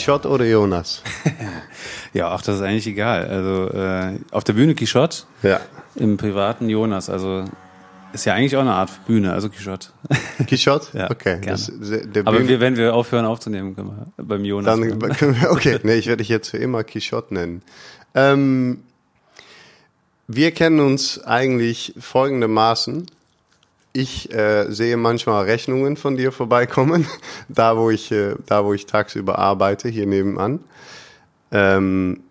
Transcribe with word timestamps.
Quichotte 0.00 0.28
oder 0.28 0.44
Jonas? 0.44 1.02
ja, 2.12 2.30
ach, 2.30 2.42
das 2.42 2.56
ist 2.56 2.62
eigentlich 2.62 2.86
egal. 2.86 3.26
Also 3.26 3.68
äh, 3.76 4.18
auf 4.30 4.44
der 4.44 4.54
Bühne 4.54 4.74
Quichotte, 4.74 5.22
ja. 5.42 5.60
im 5.94 6.16
privaten 6.16 6.68
Jonas. 6.68 7.10
Also 7.10 7.44
ist 8.12 8.24
ja 8.24 8.34
eigentlich 8.34 8.56
auch 8.56 8.62
eine 8.62 8.72
Art 8.72 9.06
Bühne, 9.06 9.32
also 9.32 9.48
Quichotte. 9.48 9.88
Quichotte? 10.46 10.98
Ja, 10.98 11.10
okay. 11.10 11.40
Das, 11.44 11.70
der 11.80 12.26
Aber 12.26 12.48
wir, 12.48 12.60
wenn 12.60 12.76
wir 12.76 12.94
aufhören 12.94 13.24
aufzunehmen, 13.24 13.76
können 13.76 13.88
wir 14.16 14.24
beim 14.24 14.44
Jonas. 14.44 14.78
Dann 14.78 14.98
können 15.16 15.40
wir, 15.40 15.50
okay, 15.50 15.78
nee, 15.82 15.94
ich 15.94 16.06
werde 16.06 16.18
dich 16.18 16.28
jetzt 16.28 16.50
für 16.50 16.58
immer 16.58 16.82
Quichotte 16.82 17.34
nennen. 17.34 17.62
Ähm, 18.14 18.82
wir 20.26 20.50
kennen 20.52 20.80
uns 20.80 21.22
eigentlich 21.22 21.94
folgendermaßen. 21.98 23.06
Ich 23.92 24.32
äh, 24.32 24.70
sehe 24.70 24.96
manchmal 24.96 25.44
Rechnungen 25.46 25.96
von 25.96 26.16
dir 26.16 26.30
vorbeikommen, 26.30 27.06
da 27.48 27.76
wo 27.76 27.90
ich, 27.90 28.12
äh, 28.12 28.36
da 28.46 28.64
wo 28.64 28.72
ich 28.72 28.86
tagsüber 28.86 29.38
arbeite, 29.38 29.88
hier 29.88 30.06
nebenan. 30.06 30.60
Ähm, 31.50 32.22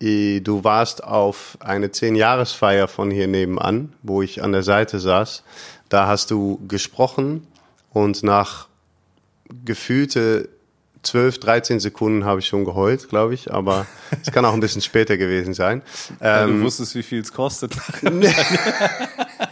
du 0.00 0.64
warst 0.64 1.04
auf 1.04 1.56
eine 1.60 1.92
Zehn-Jahresfeier 1.92 2.88
von 2.88 3.10
hier 3.10 3.28
nebenan, 3.28 3.92
wo 4.02 4.20
ich 4.20 4.42
an 4.42 4.52
der 4.52 4.64
Seite 4.64 4.98
saß. 4.98 5.44
Da 5.88 6.08
hast 6.08 6.30
du 6.30 6.60
gesprochen 6.66 7.46
und 7.90 8.22
nach 8.22 8.66
gefühlte 9.64 10.48
12, 11.02 11.40
13 11.40 11.80
Sekunden 11.80 12.24
habe 12.24 12.40
ich 12.40 12.46
schon 12.46 12.64
geheult, 12.64 13.08
glaube 13.08 13.34
ich, 13.34 13.52
aber 13.52 13.86
es 14.22 14.30
kann 14.32 14.44
auch 14.44 14.54
ein 14.54 14.60
bisschen 14.60 14.82
später 14.82 15.16
gewesen 15.16 15.54
sein. 15.54 15.82
Ähm, 16.20 16.58
du 16.58 16.64
wusstest, 16.64 16.94
wie 16.94 17.02
viel 17.02 17.20
es 17.20 17.32
kostet. 17.32 17.72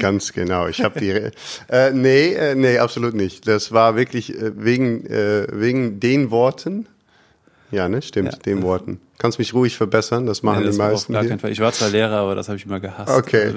Ganz 0.00 0.32
genau. 0.32 0.66
Ich 0.68 0.82
habe 0.82 0.98
die. 1.00 1.10
Äh, 1.68 1.90
nee, 1.92 2.32
äh, 2.34 2.54
nee, 2.54 2.78
absolut 2.78 3.14
nicht. 3.14 3.46
Das 3.48 3.72
war 3.72 3.96
wirklich 3.96 4.34
äh, 4.34 4.52
wegen, 4.56 5.06
äh, 5.06 5.46
wegen 5.52 6.00
den 6.00 6.30
Worten. 6.30 6.86
Ja, 7.70 7.88
ne, 7.88 8.02
stimmt, 8.02 8.32
Ja. 8.32 8.38
den 8.38 8.62
Worten. 8.62 9.00
Kannst 9.18 9.38
mich 9.38 9.52
ruhig 9.54 9.76
verbessern, 9.76 10.26
das 10.26 10.42
machen 10.42 10.60
Nee, 10.60 10.66
das 10.66 10.76
die 10.76 10.82
auf 10.82 10.90
meisten. 10.92 11.12
gar 11.12 11.24
keinen 11.24 11.38
Fall. 11.40 11.50
Ich 11.50 11.60
war 11.60 11.72
zwar 11.72 11.88
Lehrer, 11.88 12.16
aber 12.18 12.34
das 12.34 12.48
habe 12.48 12.56
ich 12.58 12.66
immer 12.66 12.78
gehasst. 12.78 13.10
Okay. 13.10 13.52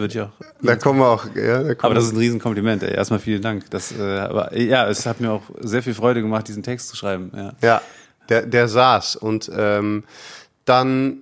Da 0.62 0.76
kommen 0.76 1.00
wir 1.00 1.08
auch. 1.10 1.26
Ja, 1.36 1.62
da 1.64 1.76
kommen 1.76 1.78
Aber 1.82 1.94
das 1.96 2.06
ist 2.06 2.14
ein 2.14 2.18
Riesenkompliment. 2.18 2.84
Ey. 2.84 2.94
Erstmal 2.96 3.20
vielen 3.20 3.42
Dank. 3.42 3.70
Das, 3.70 3.92
äh, 3.92 4.02
aber 4.02 4.58
ja, 4.58 4.88
es 4.88 5.06
hat 5.06 5.20
mir 5.20 5.32
auch 5.32 5.44
sehr 5.60 5.84
viel 5.84 5.94
Freude 5.94 6.22
gemacht, 6.22 6.48
diesen 6.48 6.64
Text 6.64 6.90
zu 6.90 6.96
schreiben. 6.96 7.32
Ja. 7.36 7.54
Ja, 7.62 7.82
der, 8.30 8.44
der 8.46 8.68
saß 8.68 9.18
und 9.18 9.52
ähm, 9.56 10.04
dann 10.66 11.18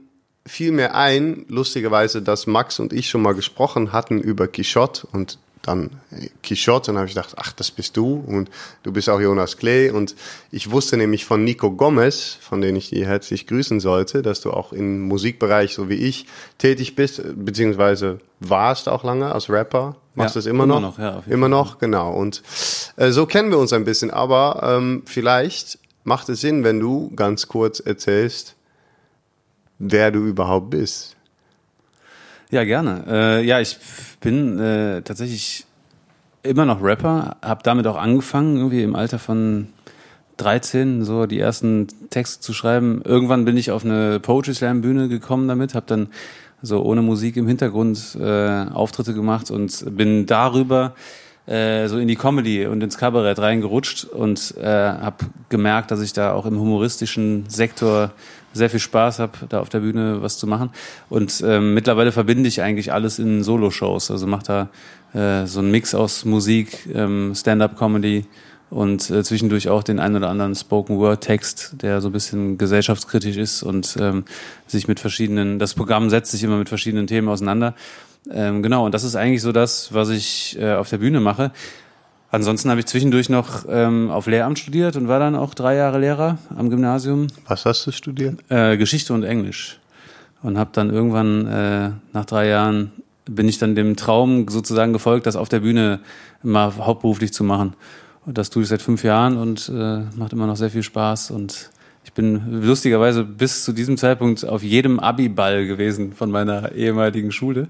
fiel 0.46 0.72
mir 0.72 0.96
ein, 0.96 1.46
lustigerweise, 1.50 2.22
dass 2.22 2.48
Max 2.48 2.80
und 2.80 2.94
ich 2.94 3.10
schon 3.10 3.22
mal 3.22 3.34
gesprochen 3.34 3.92
hatten 3.92 4.20
über 4.20 4.48
Quichotte 4.48 5.08
und 5.12 5.40
dann 5.64 5.90
äh, 6.12 6.30
Quichotte 6.44 6.92
und 6.92 6.98
habe 6.98 7.08
ich 7.08 7.16
gedacht, 7.16 7.34
ach, 7.38 7.52
das 7.54 7.72
bist 7.72 7.98
du 7.98 8.24
und 8.28 8.50
du 8.84 8.92
bist 8.92 9.10
auch 9.10 9.20
Jonas 9.20 9.58
Klee 9.58 9.90
und 9.90 10.16
ich 10.52 10.70
wusste 10.70 10.98
nämlich 10.98 11.26
von 11.26 11.44
Nico 11.44 11.72
Gomez, 11.72 12.38
von 12.40 12.62
dem 12.62 12.76
ich 12.76 12.90
dir 12.90 13.08
herzlich 13.08 13.48
grüßen 13.48 13.80
sollte, 13.80 14.22
dass 14.22 14.42
du 14.42 14.52
auch 14.52 14.72
im 14.74 15.02
Musikbereich, 15.02 15.74
so 15.74 15.90
wie 15.90 15.96
ich, 15.96 16.28
tätig 16.60 16.96
bist, 16.96 17.24
beziehungsweise 17.36 18.20
warst 18.40 18.88
auch 18.88 19.04
lange 19.04 19.32
als 19.32 19.50
Rapper, 19.50 19.96
machst 20.14 20.36
Ja, 20.36 20.40
das 20.40 20.46
immer 20.46 20.66
immer 20.66 20.80
noch? 20.80 20.82
noch, 20.82 21.00
ja, 21.00 21.18
auf 21.18 21.26
jeden 21.26 21.34
immer 21.34 21.50
noch, 21.50 21.80
genau. 21.80 22.14
Und 22.14 22.44
äh, 22.98 23.10
so 23.12 23.26
kennen 23.26 23.50
wir 23.50 23.58
uns 23.58 23.74
ein 23.74 23.86
bisschen, 23.86 24.12
aber 24.12 24.62
ähm, 24.78 25.02
vielleicht 25.06 25.80
macht 26.04 26.30
es 26.30 26.42
Sinn, 26.42 26.64
wenn 26.64 26.80
du 26.80 27.12
ganz 27.16 27.48
kurz 27.48 27.80
erzählst, 27.80 28.56
wer 29.80 30.12
du 30.12 30.26
überhaupt 30.26 30.70
bist. 30.70 31.16
Ja, 32.52 32.64
gerne. 32.64 33.04
Äh, 33.08 33.46
ja, 33.46 33.60
ich 33.60 33.78
bin 34.22 34.60
äh, 34.60 35.02
tatsächlich 35.02 35.66
immer 36.44 36.66
noch 36.66 36.82
Rapper, 36.82 37.38
habe 37.42 37.62
damit 37.64 37.88
auch 37.88 37.98
angefangen, 37.98 38.58
irgendwie 38.58 38.84
im 38.84 38.96
Alter 38.96 39.20
von 39.20 39.68
13 40.38 41.04
so 41.04 41.26
die 41.26 41.40
ersten 41.40 41.88
Texte 42.10 42.42
zu 42.42 42.54
schreiben. 42.54 43.02
Irgendwann 43.04 43.46
bin 43.46 43.58
ich 43.58 43.72
auf 43.72 43.84
eine 43.84 44.20
Poetry 44.20 44.54
Slam 44.54 44.82
Bühne 44.82 45.08
gekommen 45.08 45.48
damit, 45.48 45.74
habe 45.74 45.86
dann 45.88 46.10
so 46.62 46.84
ohne 46.84 47.02
Musik 47.02 47.38
im 47.38 47.48
Hintergrund 47.48 48.18
äh, 48.20 48.66
Auftritte 48.74 49.14
gemacht 49.14 49.52
und 49.52 49.96
bin 49.96 50.26
darüber 50.26 50.96
äh, 51.46 51.88
so 51.88 51.98
in 51.98 52.08
die 52.08 52.16
Comedy 52.16 52.66
und 52.66 52.82
ins 52.82 52.98
Kabarett 52.98 53.40
reingerutscht 53.40 54.06
und 54.06 54.56
äh, 54.58 54.66
habe 54.66 55.26
gemerkt, 55.50 55.92
dass 55.92 56.02
ich 56.02 56.14
da 56.14 56.34
auch 56.34 56.46
im 56.46 56.60
humoristischen 56.60 57.46
Sektor 57.50 58.12
sehr 58.56 58.70
viel 58.70 58.80
Spaß 58.80 59.20
habe, 59.20 59.34
da 59.50 59.60
auf 59.60 59.70
der 59.70 59.82
Bühne 59.82 60.22
was 60.22 60.38
zu 60.38 60.48
machen. 60.48 60.70
Und 61.10 61.44
ähm, 61.46 61.74
mittlerweile 61.74 62.12
verbinde 62.12 62.48
ich 62.48 62.62
eigentlich 62.62 62.94
alles 62.94 63.20
in 63.20 63.44
Solo-Shows. 63.44 64.12
Also 64.12 64.26
mache 64.28 64.70
da 65.14 65.42
äh, 65.44 65.46
so 65.46 65.60
einen 65.60 65.72
Mix 65.72 65.94
aus 65.94 66.26
Musik, 66.26 66.88
ähm, 66.94 67.34
Stand-up-Comedy 67.36 68.26
und 68.70 69.10
äh, 69.10 69.24
zwischendurch 69.24 69.70
auch 69.70 69.84
den 69.84 70.00
einen 70.00 70.16
oder 70.16 70.30
anderen 70.30 70.56
Spoken-Word-Text, 70.56 71.82
der 71.82 72.02
so 72.02 72.10
ein 72.10 72.14
bisschen 72.14 72.58
gesellschaftskritisch 72.58 73.38
ist 73.38 73.62
und 73.62 73.98
ähm, 74.00 74.24
sich 74.68 74.88
mit 74.88 75.00
verschiedenen, 75.00 75.60
das 75.60 75.74
Programm 75.74 76.10
setzt 76.10 76.32
sich 76.32 76.44
immer 76.44 76.58
mit 76.58 76.70
verschiedenen 76.70 77.08
Themen 77.08 77.28
auseinander. 77.30 77.76
Ähm, 78.32 78.64
genau, 78.64 78.86
und 78.86 78.94
das 78.94 79.04
ist 79.04 79.16
eigentlich 79.16 79.42
so 79.42 79.52
das, 79.52 79.94
was 79.94 80.10
ich 80.10 80.58
äh, 80.60 80.74
auf 80.74 80.90
der 80.90 80.98
Bühne 80.98 81.20
mache. 81.20 81.52
Ansonsten 82.36 82.70
habe 82.70 82.82
ich 82.82 82.86
zwischendurch 82.86 83.30
noch 83.30 83.64
ähm, 83.70 84.12
auf 84.12 84.28
Lehramt 84.28 84.60
studiert 84.60 84.98
und 84.98 85.08
war 85.08 85.20
dann 85.20 85.36
auch 85.36 85.54
drei 85.54 85.76
Jahre 85.76 86.00
Lehrer 86.00 86.38
am 86.58 86.70
Gymnasium, 86.70 87.28
Was 87.48 87.64
hast 87.64 87.88
du 87.88 87.92
studiert? 87.92 88.40
äh, 88.50 88.76
Geschichte 88.76 89.14
und 89.14 89.24
Englisch. 89.24 89.80
Und 90.44 90.58
habe 90.58 90.72
dann 90.74 90.90
irgendwann 90.90 91.48
äh, 91.48 91.90
nach 92.12 92.26
drei 92.26 92.50
Jahren 92.50 92.92
bin 93.24 93.48
ich 93.48 93.58
dann 93.58 93.74
dem 93.74 93.96
Traum 93.96 94.50
sozusagen 94.50 94.92
gefolgt, 94.92 95.26
das 95.28 95.38
auf 95.38 95.48
der 95.48 95.62
Bühne 95.62 96.02
mal 96.44 96.76
hauptberuflich 96.76 97.32
zu 97.32 97.46
machen. 97.46 97.74
Und 98.26 98.38
das 98.38 98.50
tue 98.50 98.64
ich 98.64 98.70
seit 98.70 98.82
fünf 98.82 99.06
Jahren 99.06 99.38
und 99.38 99.72
äh, 99.74 100.02
macht 100.18 100.34
immer 100.34 100.46
noch 100.46 100.58
sehr 100.58 100.70
viel 100.70 100.84
Spaß. 100.84 101.32
Und 101.32 101.72
ich 102.04 102.12
bin 102.12 102.62
lustigerweise 102.64 103.24
bis 103.24 103.64
zu 103.64 103.72
diesem 103.72 103.96
Zeitpunkt 103.96 104.46
auf 104.46 104.62
jedem 104.62 105.00
Abi-Ball 105.00 105.66
gewesen 105.66 106.12
von 106.12 106.32
meiner 106.32 106.74
ehemaligen 106.74 107.32
Schule, 107.32 107.68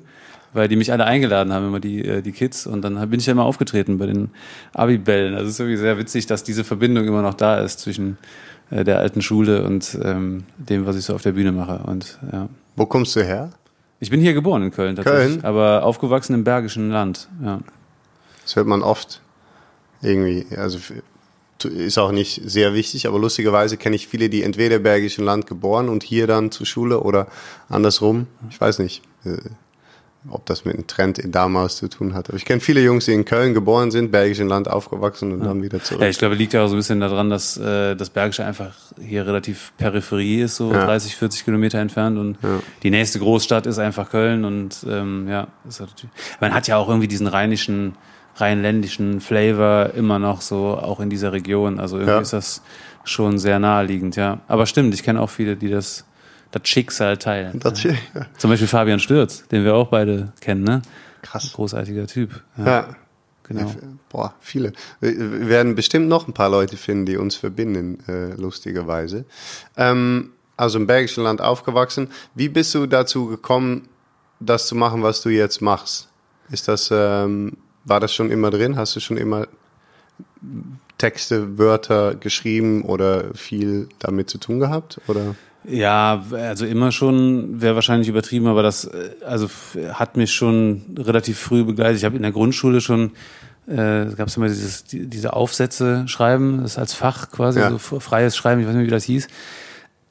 weil 0.55 0.67
die 0.67 0.77
mich 0.77 0.91
alle 0.91 1.05
eingeladen 1.05 1.53
haben, 1.53 1.67
immer 1.67 1.79
die, 1.79 2.03
äh, 2.03 2.21
die 2.21 2.31
Kids. 2.31 2.65
Und 2.65 2.81
dann 2.81 3.09
bin 3.09 3.19
ich 3.19 3.25
ja 3.25 3.33
immer 3.33 3.43
aufgetreten 3.43 3.97
bei 3.97 4.07
den 4.07 4.29
Abi-Bällen. 4.73 5.35
Also 5.35 5.47
es 5.47 5.53
ist 5.53 5.59
irgendwie 5.59 5.77
sehr 5.77 5.97
witzig, 5.97 6.25
dass 6.25 6.43
diese 6.43 6.63
Verbindung 6.63 7.05
immer 7.05 7.21
noch 7.21 7.33
da 7.33 7.59
ist 7.59 7.79
zwischen 7.79 8.17
äh, 8.71 8.83
der 8.83 8.99
alten 8.99 9.21
Schule 9.21 9.63
und 9.63 9.97
ähm, 10.01 10.45
dem, 10.57 10.85
was 10.85 10.95
ich 10.95 11.05
so 11.05 11.13
auf 11.13 11.21
der 11.21 11.33
Bühne 11.33 11.51
mache. 11.51 11.79
Und 11.85 12.17
ja. 12.31 12.49
Wo 12.75 12.85
kommst 12.85 13.15
du 13.15 13.23
her? 13.23 13.51
Ich 13.99 14.09
bin 14.09 14.21
hier 14.21 14.33
geboren 14.33 14.63
in 14.63 14.71
Köln 14.71 14.95
tatsächlich, 14.95 15.41
Köln? 15.41 15.45
aber 15.45 15.83
aufgewachsen 15.83 16.33
im 16.33 16.43
Bergischen 16.43 16.89
Land. 16.89 17.29
Ja. 17.43 17.59
Das 18.43 18.55
hört 18.55 18.67
man 18.67 18.81
oft. 18.81 19.21
Irgendwie, 20.01 20.45
also 20.55 20.79
ist 21.63 21.97
auch 21.97 22.11
nicht 22.11 22.41
sehr 22.45 22.73
wichtig, 22.73 23.07
aber 23.07 23.17
lustigerweise 23.17 23.77
kenne 23.77 23.95
ich 23.95 24.07
viele, 24.07 24.29
die 24.29 24.43
entweder 24.43 24.75
im 24.75 24.83
Bergischen 24.83 25.25
Land 25.25 25.47
geboren 25.47 25.89
und 25.89 26.03
hier 26.03 26.27
dann 26.27 26.51
zur 26.51 26.65
Schule 26.65 26.99
oder 26.99 27.27
andersrum. 27.69 28.27
Ich 28.49 28.59
weiß 28.59 28.79
nicht, 28.79 29.01
äh, 29.23 29.37
ob 30.29 30.45
das 30.45 30.65
mit 30.65 30.73
einem 30.75 30.87
Trend 30.87 31.19
in 31.19 31.31
damals 31.31 31.77
zu 31.77 31.87
tun 31.87 32.13
hat. 32.13 32.29
Aber 32.29 32.37
ich 32.37 32.45
kenne 32.45 32.59
viele 32.59 32.81
Jungs, 32.81 33.05
die 33.05 33.13
in 33.13 33.25
Köln 33.25 33.53
geboren 33.53 33.91
sind, 33.91 34.11
Bergischen 34.11 34.47
Land 34.47 34.67
aufgewachsen 34.69 35.31
und 35.31 35.43
dann 35.43 35.61
wieder 35.61 35.81
zurück. 35.83 36.01
Ja, 36.01 36.07
ich 36.09 36.17
glaube, 36.17 36.35
liegt 36.35 36.53
ja 36.53 36.63
auch 36.63 36.67
so 36.67 36.73
ein 36.75 36.77
bisschen 36.77 36.99
daran, 36.99 37.29
dass 37.29 37.57
äh, 37.57 37.95
das 37.95 38.09
Bergische 38.09 38.43
einfach 38.45 38.73
hier 38.99 39.25
relativ 39.27 39.71
Peripherie 39.77 40.41
ist, 40.41 40.55
so 40.55 40.71
Ja. 40.71 40.85
30, 40.85 41.15
40 41.15 41.45
Kilometer 41.45 41.79
entfernt 41.79 42.17
und 42.17 42.37
Ja. 42.41 42.59
die 42.83 42.89
nächste 42.91 43.19
Großstadt 43.19 43.65
ist 43.67 43.77
einfach 43.79 44.09
Köln 44.09 44.45
und 44.45 44.85
ähm, 44.89 45.27
ja, 45.29 45.47
ist 45.67 45.79
halt 45.79 45.91
natürlich, 45.91 46.15
man 46.39 46.53
hat 46.53 46.67
ja 46.67 46.77
auch 46.77 46.87
irgendwie 46.89 47.07
diesen 47.07 47.27
rheinischen, 47.27 47.93
rheinländischen 48.37 49.21
Flavor 49.21 49.91
immer 49.95 50.19
noch 50.19 50.41
so 50.41 50.77
auch 50.77 50.99
in 50.99 51.09
dieser 51.09 51.31
Region. 51.33 51.79
Also 51.79 51.97
irgendwie 51.97 52.15
Ja. 52.15 52.21
ist 52.21 52.33
das 52.33 52.61
schon 53.03 53.37
sehr 53.37 53.59
naheliegend, 53.59 54.15
ja. 54.15 54.39
Aber 54.47 54.65
stimmt, 54.65 54.93
ich 54.93 55.03
kenne 55.03 55.21
auch 55.21 55.29
viele, 55.29 55.55
die 55.55 55.69
das 55.69 56.05
das 56.59 56.67
Schicksal 56.69 57.17
teilen. 57.17 57.59
Das, 57.59 57.83
ja. 57.83 57.93
Zum 58.37 58.49
Beispiel 58.49 58.67
Fabian 58.67 58.99
Stürz, 58.99 59.47
den 59.47 59.63
wir 59.63 59.75
auch 59.75 59.89
beide 59.89 60.33
kennen, 60.41 60.63
ne? 60.63 60.81
Krass. 61.21 61.53
Großartiger 61.53 62.07
Typ. 62.07 62.41
Ja. 62.57 62.95
Genau. 63.47 63.61
Ja, 63.61 63.67
f- 63.67 63.77
boah, 64.09 64.33
viele. 64.39 64.73
Wir 64.99 65.17
wir 65.19 65.49
werden 65.49 65.75
bestimmt 65.75 66.07
noch 66.07 66.27
ein 66.27 66.33
paar 66.33 66.49
Leute 66.49 66.77
finden, 66.77 67.05
die 67.05 67.17
uns 67.17 67.35
verbinden, 67.35 67.99
äh, 68.07 68.33
lustigerweise. 68.41 69.25
Ähm, 69.77 70.31
also 70.57 70.79
im 70.79 70.87
Bergischen 70.87 71.23
Land 71.23 71.41
aufgewachsen. 71.41 72.09
Wie 72.33 72.49
bist 72.49 72.73
du 72.73 72.87
dazu 72.87 73.27
gekommen, 73.27 73.87
das 74.39 74.67
zu 74.67 74.75
machen, 74.75 75.03
was 75.03 75.21
du 75.21 75.29
jetzt 75.29 75.61
machst? 75.61 76.09
Ist 76.49 76.67
das, 76.67 76.89
ähm, 76.91 77.57
war 77.83 77.99
das 77.99 78.13
schon 78.13 78.31
immer 78.31 78.49
drin? 78.49 78.77
Hast 78.77 78.95
du 78.95 78.99
schon 78.99 79.17
immer 79.17 79.47
Texte, 80.97 81.57
Wörter 81.57 82.15
geschrieben 82.15 82.83
oder 82.83 83.33
viel 83.33 83.89
damit 83.99 84.29
zu 84.29 84.37
tun 84.37 84.59
gehabt? 84.59 84.99
Oder? 85.07 85.35
Ja, 85.67 86.23
also 86.31 86.65
immer 86.65 86.91
schon, 86.91 87.61
wäre 87.61 87.75
wahrscheinlich 87.75 88.07
übertrieben, 88.07 88.47
aber 88.47 88.63
das 88.63 88.85
äh, 88.85 89.09
also 89.25 89.49
hat 89.93 90.17
mich 90.17 90.33
schon 90.33 90.81
relativ 90.97 91.39
früh 91.39 91.63
begleitet. 91.63 91.97
Ich 91.97 92.05
habe 92.05 92.15
in 92.15 92.21
der 92.21 92.31
Grundschule 92.31 92.81
schon, 92.81 93.11
äh, 93.67 94.05
gab 94.15 94.27
es 94.27 94.37
immer 94.37 94.47
dieses, 94.47 94.83
die, 94.83 95.07
diese 95.07 95.33
Aufsätze 95.33 96.07
schreiben, 96.07 96.61
das 96.61 96.77
als 96.77 96.93
Fach 96.93 97.31
quasi, 97.31 97.59
Ja. 97.59 97.71
so 97.71 97.77
freies 97.77 98.35
Schreiben, 98.37 98.61
ich 98.61 98.67
weiß 98.67 98.75
nicht, 98.75 98.87
wie 98.87 98.91
das 98.91 99.03
hieß. 99.05 99.27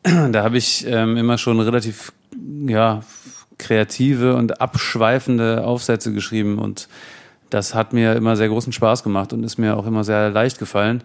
Da 0.32 0.42
habe 0.42 0.58
ich 0.58 0.84
ähm, 0.86 1.16
immer 1.16 1.38
schon 1.38 1.60
relativ, 1.60 2.12
ja, 2.66 3.00
kreative 3.56 4.34
und 4.34 4.60
abschweifende 4.60 5.64
Aufsätze 5.64 6.12
geschrieben 6.12 6.58
und 6.58 6.88
das 7.50 7.74
hat 7.74 7.92
mir 7.92 8.14
immer 8.14 8.34
sehr 8.36 8.48
großen 8.48 8.72
Spaß 8.72 9.04
gemacht 9.04 9.32
und 9.32 9.44
ist 9.44 9.58
mir 9.58 9.76
auch 9.76 9.86
immer 9.86 10.02
sehr 10.02 10.30
leicht 10.30 10.58
gefallen. 10.58 11.04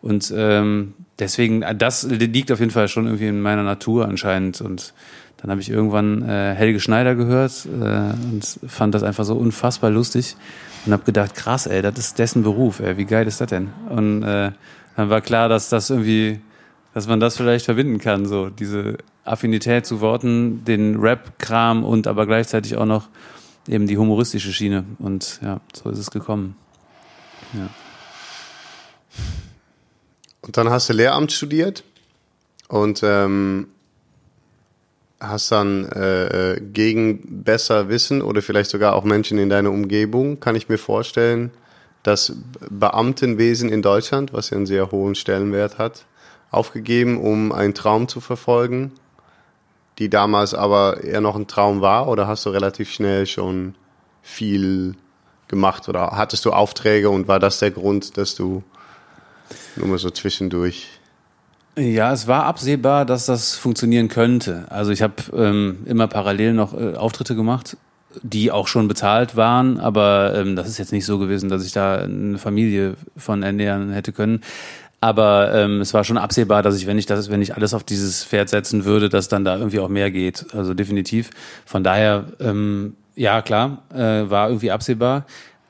Und 0.00 0.32
ähm, 0.36 0.94
deswegen, 1.18 1.64
das 1.76 2.04
liegt 2.04 2.52
auf 2.52 2.60
jeden 2.60 2.70
Fall 2.70 2.88
schon 2.88 3.06
irgendwie 3.06 3.28
in 3.28 3.40
meiner 3.40 3.62
Natur 3.62 4.06
anscheinend. 4.06 4.60
Und 4.60 4.94
dann 5.38 5.50
habe 5.50 5.60
ich 5.60 5.70
irgendwann 5.70 6.22
äh, 6.28 6.54
Helge 6.54 6.80
Schneider 6.80 7.14
gehört 7.14 7.66
äh, 7.66 8.12
und 8.32 8.58
fand 8.66 8.94
das 8.94 9.02
einfach 9.02 9.24
so 9.24 9.34
unfassbar 9.34 9.90
lustig 9.90 10.36
und 10.86 10.92
habe 10.92 11.04
gedacht, 11.04 11.34
krass, 11.34 11.66
ey, 11.66 11.82
das 11.82 11.98
ist 11.98 12.18
dessen 12.18 12.42
Beruf, 12.42 12.80
ey, 12.80 12.96
wie 12.96 13.04
geil 13.04 13.26
ist 13.26 13.40
das 13.40 13.48
denn? 13.48 13.68
Und 13.88 14.22
äh, 14.22 14.52
dann 14.96 15.10
war 15.10 15.20
klar, 15.20 15.48
dass 15.48 15.68
das 15.68 15.90
irgendwie, 15.90 16.40
dass 16.94 17.06
man 17.06 17.20
das 17.20 17.36
vielleicht 17.36 17.64
verbinden 17.64 17.98
kann, 17.98 18.26
so 18.26 18.50
diese 18.50 18.98
Affinität 19.24 19.86
zu 19.86 20.00
Worten, 20.00 20.64
den 20.64 20.96
Rap-Kram 20.96 21.84
und 21.84 22.06
aber 22.06 22.26
gleichzeitig 22.26 22.76
auch 22.76 22.86
noch 22.86 23.08
eben 23.68 23.86
die 23.86 23.98
humoristische 23.98 24.52
Schiene. 24.52 24.84
Und 24.98 25.40
ja, 25.42 25.60
so 25.72 25.90
ist 25.90 25.98
es 25.98 26.10
gekommen. 26.10 26.56
Ja. 27.52 27.68
Und 30.48 30.56
dann 30.56 30.70
hast 30.70 30.88
du 30.88 30.94
Lehramt 30.94 31.30
studiert 31.30 31.84
und 32.68 33.02
ähm, 33.04 33.68
hast 35.20 35.52
dann 35.52 35.84
äh, 35.92 36.54
äh, 36.54 36.60
gegen 36.60 37.44
besser 37.44 37.90
Wissen 37.90 38.22
oder 38.22 38.40
vielleicht 38.40 38.70
sogar 38.70 38.96
auch 38.96 39.04
Menschen 39.04 39.36
in 39.36 39.50
deiner 39.50 39.70
Umgebung, 39.70 40.40
kann 40.40 40.56
ich 40.56 40.70
mir 40.70 40.78
vorstellen, 40.78 41.50
das 42.02 42.32
Beamtenwesen 42.70 43.68
in 43.68 43.82
Deutschland, 43.82 44.32
was 44.32 44.48
ja 44.48 44.56
einen 44.56 44.64
sehr 44.64 44.90
hohen 44.90 45.14
Stellenwert 45.14 45.76
hat, 45.76 46.06
aufgegeben, 46.50 47.20
um 47.20 47.52
einen 47.52 47.74
Traum 47.74 48.08
zu 48.08 48.22
verfolgen, 48.22 48.92
die 49.98 50.08
damals 50.08 50.54
aber 50.54 51.04
eher 51.04 51.20
noch 51.20 51.36
ein 51.36 51.46
Traum 51.46 51.82
war 51.82 52.08
oder 52.08 52.26
hast 52.26 52.46
du 52.46 52.50
relativ 52.50 52.90
schnell 52.90 53.26
schon 53.26 53.74
viel 54.22 54.94
gemacht 55.46 55.90
oder 55.90 56.12
hattest 56.12 56.46
du 56.46 56.52
Aufträge 56.52 57.10
und 57.10 57.28
war 57.28 57.38
das 57.38 57.58
der 57.58 57.70
Grund, 57.70 58.16
dass 58.16 58.34
du 58.34 58.62
nur 59.78 59.88
mal 59.88 59.98
so 59.98 60.10
zwischendurch 60.10 60.88
ja, 61.78 62.12
es 62.12 62.26
war 62.26 62.44
absehbar, 62.44 63.04
dass 63.04 63.26
das 63.26 63.54
funktionieren 63.54 64.08
könnte. 64.08 64.64
Also 64.68 64.90
ich 64.90 65.00
habe 65.00 65.14
ähm, 65.32 65.78
immer 65.86 66.08
parallel 66.08 66.52
noch 66.52 66.74
äh, 66.74 66.94
Auftritte 66.94 67.36
gemacht, 67.36 67.76
die 68.22 68.50
auch 68.50 68.66
schon 68.66 68.88
bezahlt 68.88 69.36
waren, 69.36 69.78
aber 69.78 70.34
ähm, 70.34 70.56
das 70.56 70.66
ist 70.66 70.78
jetzt 70.78 70.90
nicht 70.90 71.06
so 71.06 71.18
gewesen, 71.20 71.48
dass 71.48 71.64
ich 71.64 71.72
da 71.72 71.98
eine 71.98 72.38
Familie 72.38 72.96
von 73.16 73.44
ernähren 73.44 73.92
hätte 73.92 74.12
können. 74.12 74.40
Aber 75.00 75.54
ähm, 75.54 75.80
es 75.80 75.94
war 75.94 76.02
schon 76.02 76.18
absehbar, 76.18 76.64
dass 76.64 76.76
ich, 76.76 76.88
wenn 76.88 76.98
ich 76.98 77.06
das, 77.06 77.30
wenn 77.30 77.42
ich 77.42 77.54
alles 77.54 77.72
auf 77.74 77.84
dieses 77.84 78.24
Pferd 78.24 78.48
setzen 78.48 78.84
würde, 78.84 79.08
dass 79.08 79.28
dann 79.28 79.44
da 79.44 79.56
irgendwie 79.56 79.78
auch 79.78 79.88
mehr 79.88 80.10
geht. 80.10 80.46
Also 80.52 80.74
definitiv. 80.74 81.30
Von 81.64 81.84
daher, 81.84 82.24
ähm, 82.40 82.96
ja 83.14 83.40
klar, 83.40 83.82
äh, 83.94 84.28
war 84.28 84.48
irgendwie 84.48 84.72
absehbar. 84.72 85.24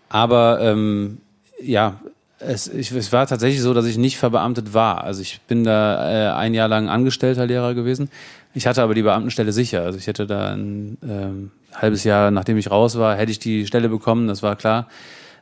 Aber 0.09 0.61
ähm, 0.63 1.19
ja, 1.61 2.01
es, 2.41 2.69
ich, 2.69 2.93
es 2.93 3.13
war 3.13 3.27
tatsächlich 3.27 3.61
so, 3.61 3.75
dass 3.75 3.87
ich 3.87 3.99
nicht 3.99 4.19
verbeamtet 4.19 4.75
war. 4.75 5.05
Also 5.05 5.23
ich 5.23 5.41
bin 5.49 5.65
da 5.65 6.33
äh, 6.33 6.37
ein 6.37 6.55
Jahr 6.55 6.69
lang 6.69 6.89
angestellter 6.89 7.47
Lehrer 7.47 7.75
gewesen. 7.75 8.11
Ich 8.55 8.67
hatte 8.67 8.83
aber 8.83 8.95
die 8.95 9.03
Beamtenstelle 9.03 9.53
sicher. 9.53 9.83
Also 9.83 9.99
ich 9.99 10.07
hätte 10.07 10.27
da 10.27 10.53
ein 10.53 10.99
ähm, 11.03 11.51
halbes 11.75 12.05
Jahr, 12.05 12.31
nachdem 12.31 12.57
ich 12.57 12.71
raus 12.71 12.99
war, 12.99 13.17
hätte 13.17 13.33
ich 13.33 13.39
die 13.39 13.67
Stelle 13.67 13.89
bekommen, 13.89 14.29
das 14.29 14.43
war 14.43 14.57
klar. 14.57 14.89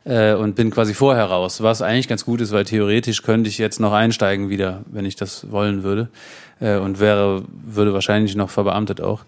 Äh, 0.05 0.35
und 0.35 0.55
bin 0.55 0.71
quasi 0.71 0.95
vorher 0.95 1.25
raus, 1.25 1.63
was 1.63 1.83
eigentlich 1.83 2.09
ganz 2.09 2.25
gut 2.25 2.41
ist, 2.41 2.53
weil 2.53 2.65
theoretisch 2.65 3.23
könnte 3.23 3.49
ich 3.49 3.59
jetzt 3.59 3.81
noch 3.81 3.93
einsteigen 3.93 4.49
wieder, 4.49 4.83
wenn 4.87 5.05
ich 5.05 5.17
das 5.17 5.51
wollen 5.51 5.83
würde. 5.83 6.09
Äh, 6.61 6.77
und 6.77 7.01
wäre, 7.01 7.43
würde 7.65 7.93
wahrscheinlich 7.93 8.37
noch 8.37 8.51
verbeamtet 8.51 9.01
auch. 9.01 9.25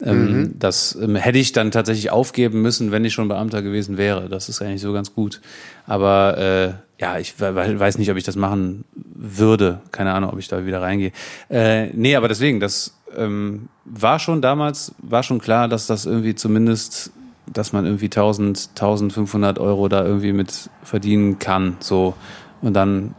Ähm, 0.00 0.40
mhm. 0.40 0.58
Das 0.58 0.96
ähm, 1.00 1.16
hätte 1.16 1.38
ich 1.38 1.52
dann 1.52 1.70
tatsächlich 1.72 2.10
aufgeben 2.10 2.62
müssen, 2.62 2.92
wenn 2.92 3.04
ich 3.04 3.14
schon 3.14 3.26
Beamter 3.26 3.62
gewesen 3.62 3.96
wäre. 3.96 4.28
Das 4.28 4.48
ist 4.48 4.62
eigentlich 4.62 4.82
so 4.82 4.92
ganz 4.92 5.12
gut. 5.12 5.40
Aber 5.86 6.38
äh, 6.38 6.87
ja, 6.98 7.18
ich 7.18 7.38
weiß 7.40 7.98
nicht, 7.98 8.10
ob 8.10 8.16
ich 8.16 8.24
das 8.24 8.36
machen 8.36 8.84
würde. 8.94 9.80
Keine 9.92 10.12
Ahnung, 10.12 10.30
ob 10.30 10.38
ich 10.38 10.48
da 10.48 10.66
wieder 10.66 10.82
reingehe. 10.82 11.12
Äh, 11.48 11.86
nee, 11.88 12.16
aber 12.16 12.28
deswegen, 12.28 12.58
das 12.58 12.98
ähm, 13.16 13.68
war 13.84 14.18
schon 14.18 14.42
damals, 14.42 14.94
war 14.98 15.22
schon 15.22 15.40
klar, 15.40 15.68
dass 15.68 15.86
das 15.86 16.06
irgendwie 16.06 16.34
zumindest, 16.34 17.12
dass 17.46 17.72
man 17.72 17.86
irgendwie 17.86 18.06
1000, 18.06 18.70
1500 18.70 19.58
Euro 19.58 19.88
da 19.88 20.04
irgendwie 20.04 20.32
mit 20.32 20.70
verdienen 20.82 21.38
kann. 21.38 21.76
So. 21.80 22.14
Und 22.62 22.74
dann 22.74 23.14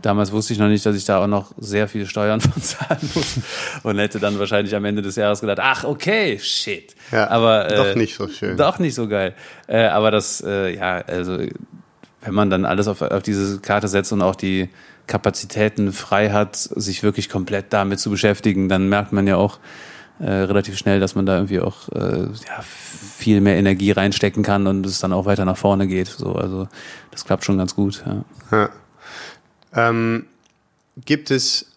Damals 0.00 0.32
wusste 0.32 0.52
ich 0.52 0.58
noch 0.58 0.68
nicht, 0.68 0.86
dass 0.86 0.96
ich 0.96 1.04
da 1.04 1.22
auch 1.22 1.26
noch 1.26 1.52
sehr 1.58 1.88
viele 1.88 2.06
Steuern 2.06 2.40
von 2.40 2.62
zahlen 2.62 3.10
muss 3.14 3.40
und 3.82 3.98
hätte 3.98 4.20
dann 4.20 4.38
wahrscheinlich 4.38 4.74
am 4.74 4.84
Ende 4.84 5.02
des 5.02 5.16
Jahres 5.16 5.40
gedacht, 5.40 5.58
ach 5.60 5.84
okay, 5.84 6.38
shit. 6.38 6.94
Ja, 7.10 7.28
aber 7.28 7.70
äh, 7.70 7.76
doch 7.76 7.94
nicht 7.94 8.14
so 8.14 8.28
schön. 8.28 8.56
Doch 8.56 8.78
nicht 8.78 8.94
so 8.94 9.08
geil. 9.08 9.34
Äh, 9.66 9.84
aber 9.86 10.10
das, 10.10 10.42
äh, 10.46 10.74
ja, 10.76 10.98
also 10.98 11.38
wenn 12.22 12.34
man 12.34 12.50
dann 12.50 12.64
alles 12.64 12.88
auf, 12.88 13.02
auf 13.02 13.22
diese 13.22 13.60
Karte 13.60 13.88
setzt 13.88 14.12
und 14.12 14.22
auch 14.22 14.36
die 14.36 14.68
Kapazitäten 15.06 15.92
frei 15.92 16.30
hat, 16.30 16.56
sich 16.56 17.02
wirklich 17.02 17.28
komplett 17.28 17.72
damit 17.72 17.98
zu 18.00 18.10
beschäftigen, 18.10 18.68
dann 18.68 18.88
merkt 18.88 19.12
man 19.12 19.26
ja 19.26 19.36
auch 19.36 19.58
äh, 20.20 20.30
relativ 20.30 20.78
schnell, 20.78 21.00
dass 21.00 21.14
man 21.14 21.26
da 21.26 21.34
irgendwie 21.34 21.60
auch 21.60 21.88
äh, 21.88 22.22
ja, 22.22 22.62
viel 22.62 23.40
mehr 23.40 23.56
Energie 23.56 23.90
reinstecken 23.90 24.44
kann 24.44 24.66
und 24.66 24.86
es 24.86 25.00
dann 25.00 25.12
auch 25.12 25.26
weiter 25.26 25.44
nach 25.44 25.56
vorne 25.56 25.88
geht. 25.88 26.06
So, 26.06 26.34
also 26.34 26.68
das 27.10 27.24
klappt 27.24 27.44
schon 27.44 27.58
ganz 27.58 27.74
gut. 27.74 28.04
Ja. 28.06 28.24
ja. 28.52 28.70
Ähm, 29.74 30.26
gibt 31.04 31.30
es 31.30 31.72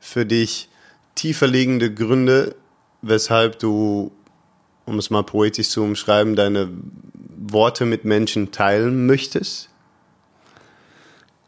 für 0.00 0.26
dich 0.26 0.68
tiefer 1.14 1.46
liegende 1.46 1.92
Gründe, 1.92 2.56
weshalb 3.02 3.58
du, 3.60 4.10
um 4.84 4.98
es 4.98 5.10
mal 5.10 5.22
poetisch 5.22 5.68
zu 5.68 5.82
umschreiben, 5.82 6.34
deine 6.34 6.68
Worte 7.52 7.84
mit 7.84 8.04
Menschen 8.04 8.50
teilen 8.52 9.06
möchtest? 9.06 9.68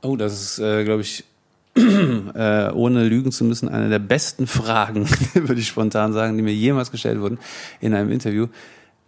Oh, 0.02 0.16
das 0.16 0.40
ist, 0.40 0.58
äh, 0.58 0.84
glaube 0.84 1.02
ich, 1.02 1.24
äh, 1.74 2.70
ohne 2.70 3.06
lügen 3.06 3.32
zu 3.32 3.44
müssen, 3.44 3.68
eine 3.68 3.88
der 3.88 3.98
besten 3.98 4.46
Fragen, 4.46 5.08
würde 5.34 5.60
ich 5.60 5.68
spontan 5.68 6.12
sagen, 6.12 6.36
die 6.36 6.42
mir 6.42 6.54
jemals 6.54 6.90
gestellt 6.90 7.20
wurden 7.20 7.38
in 7.80 7.94
einem 7.94 8.10
Interview. 8.10 8.48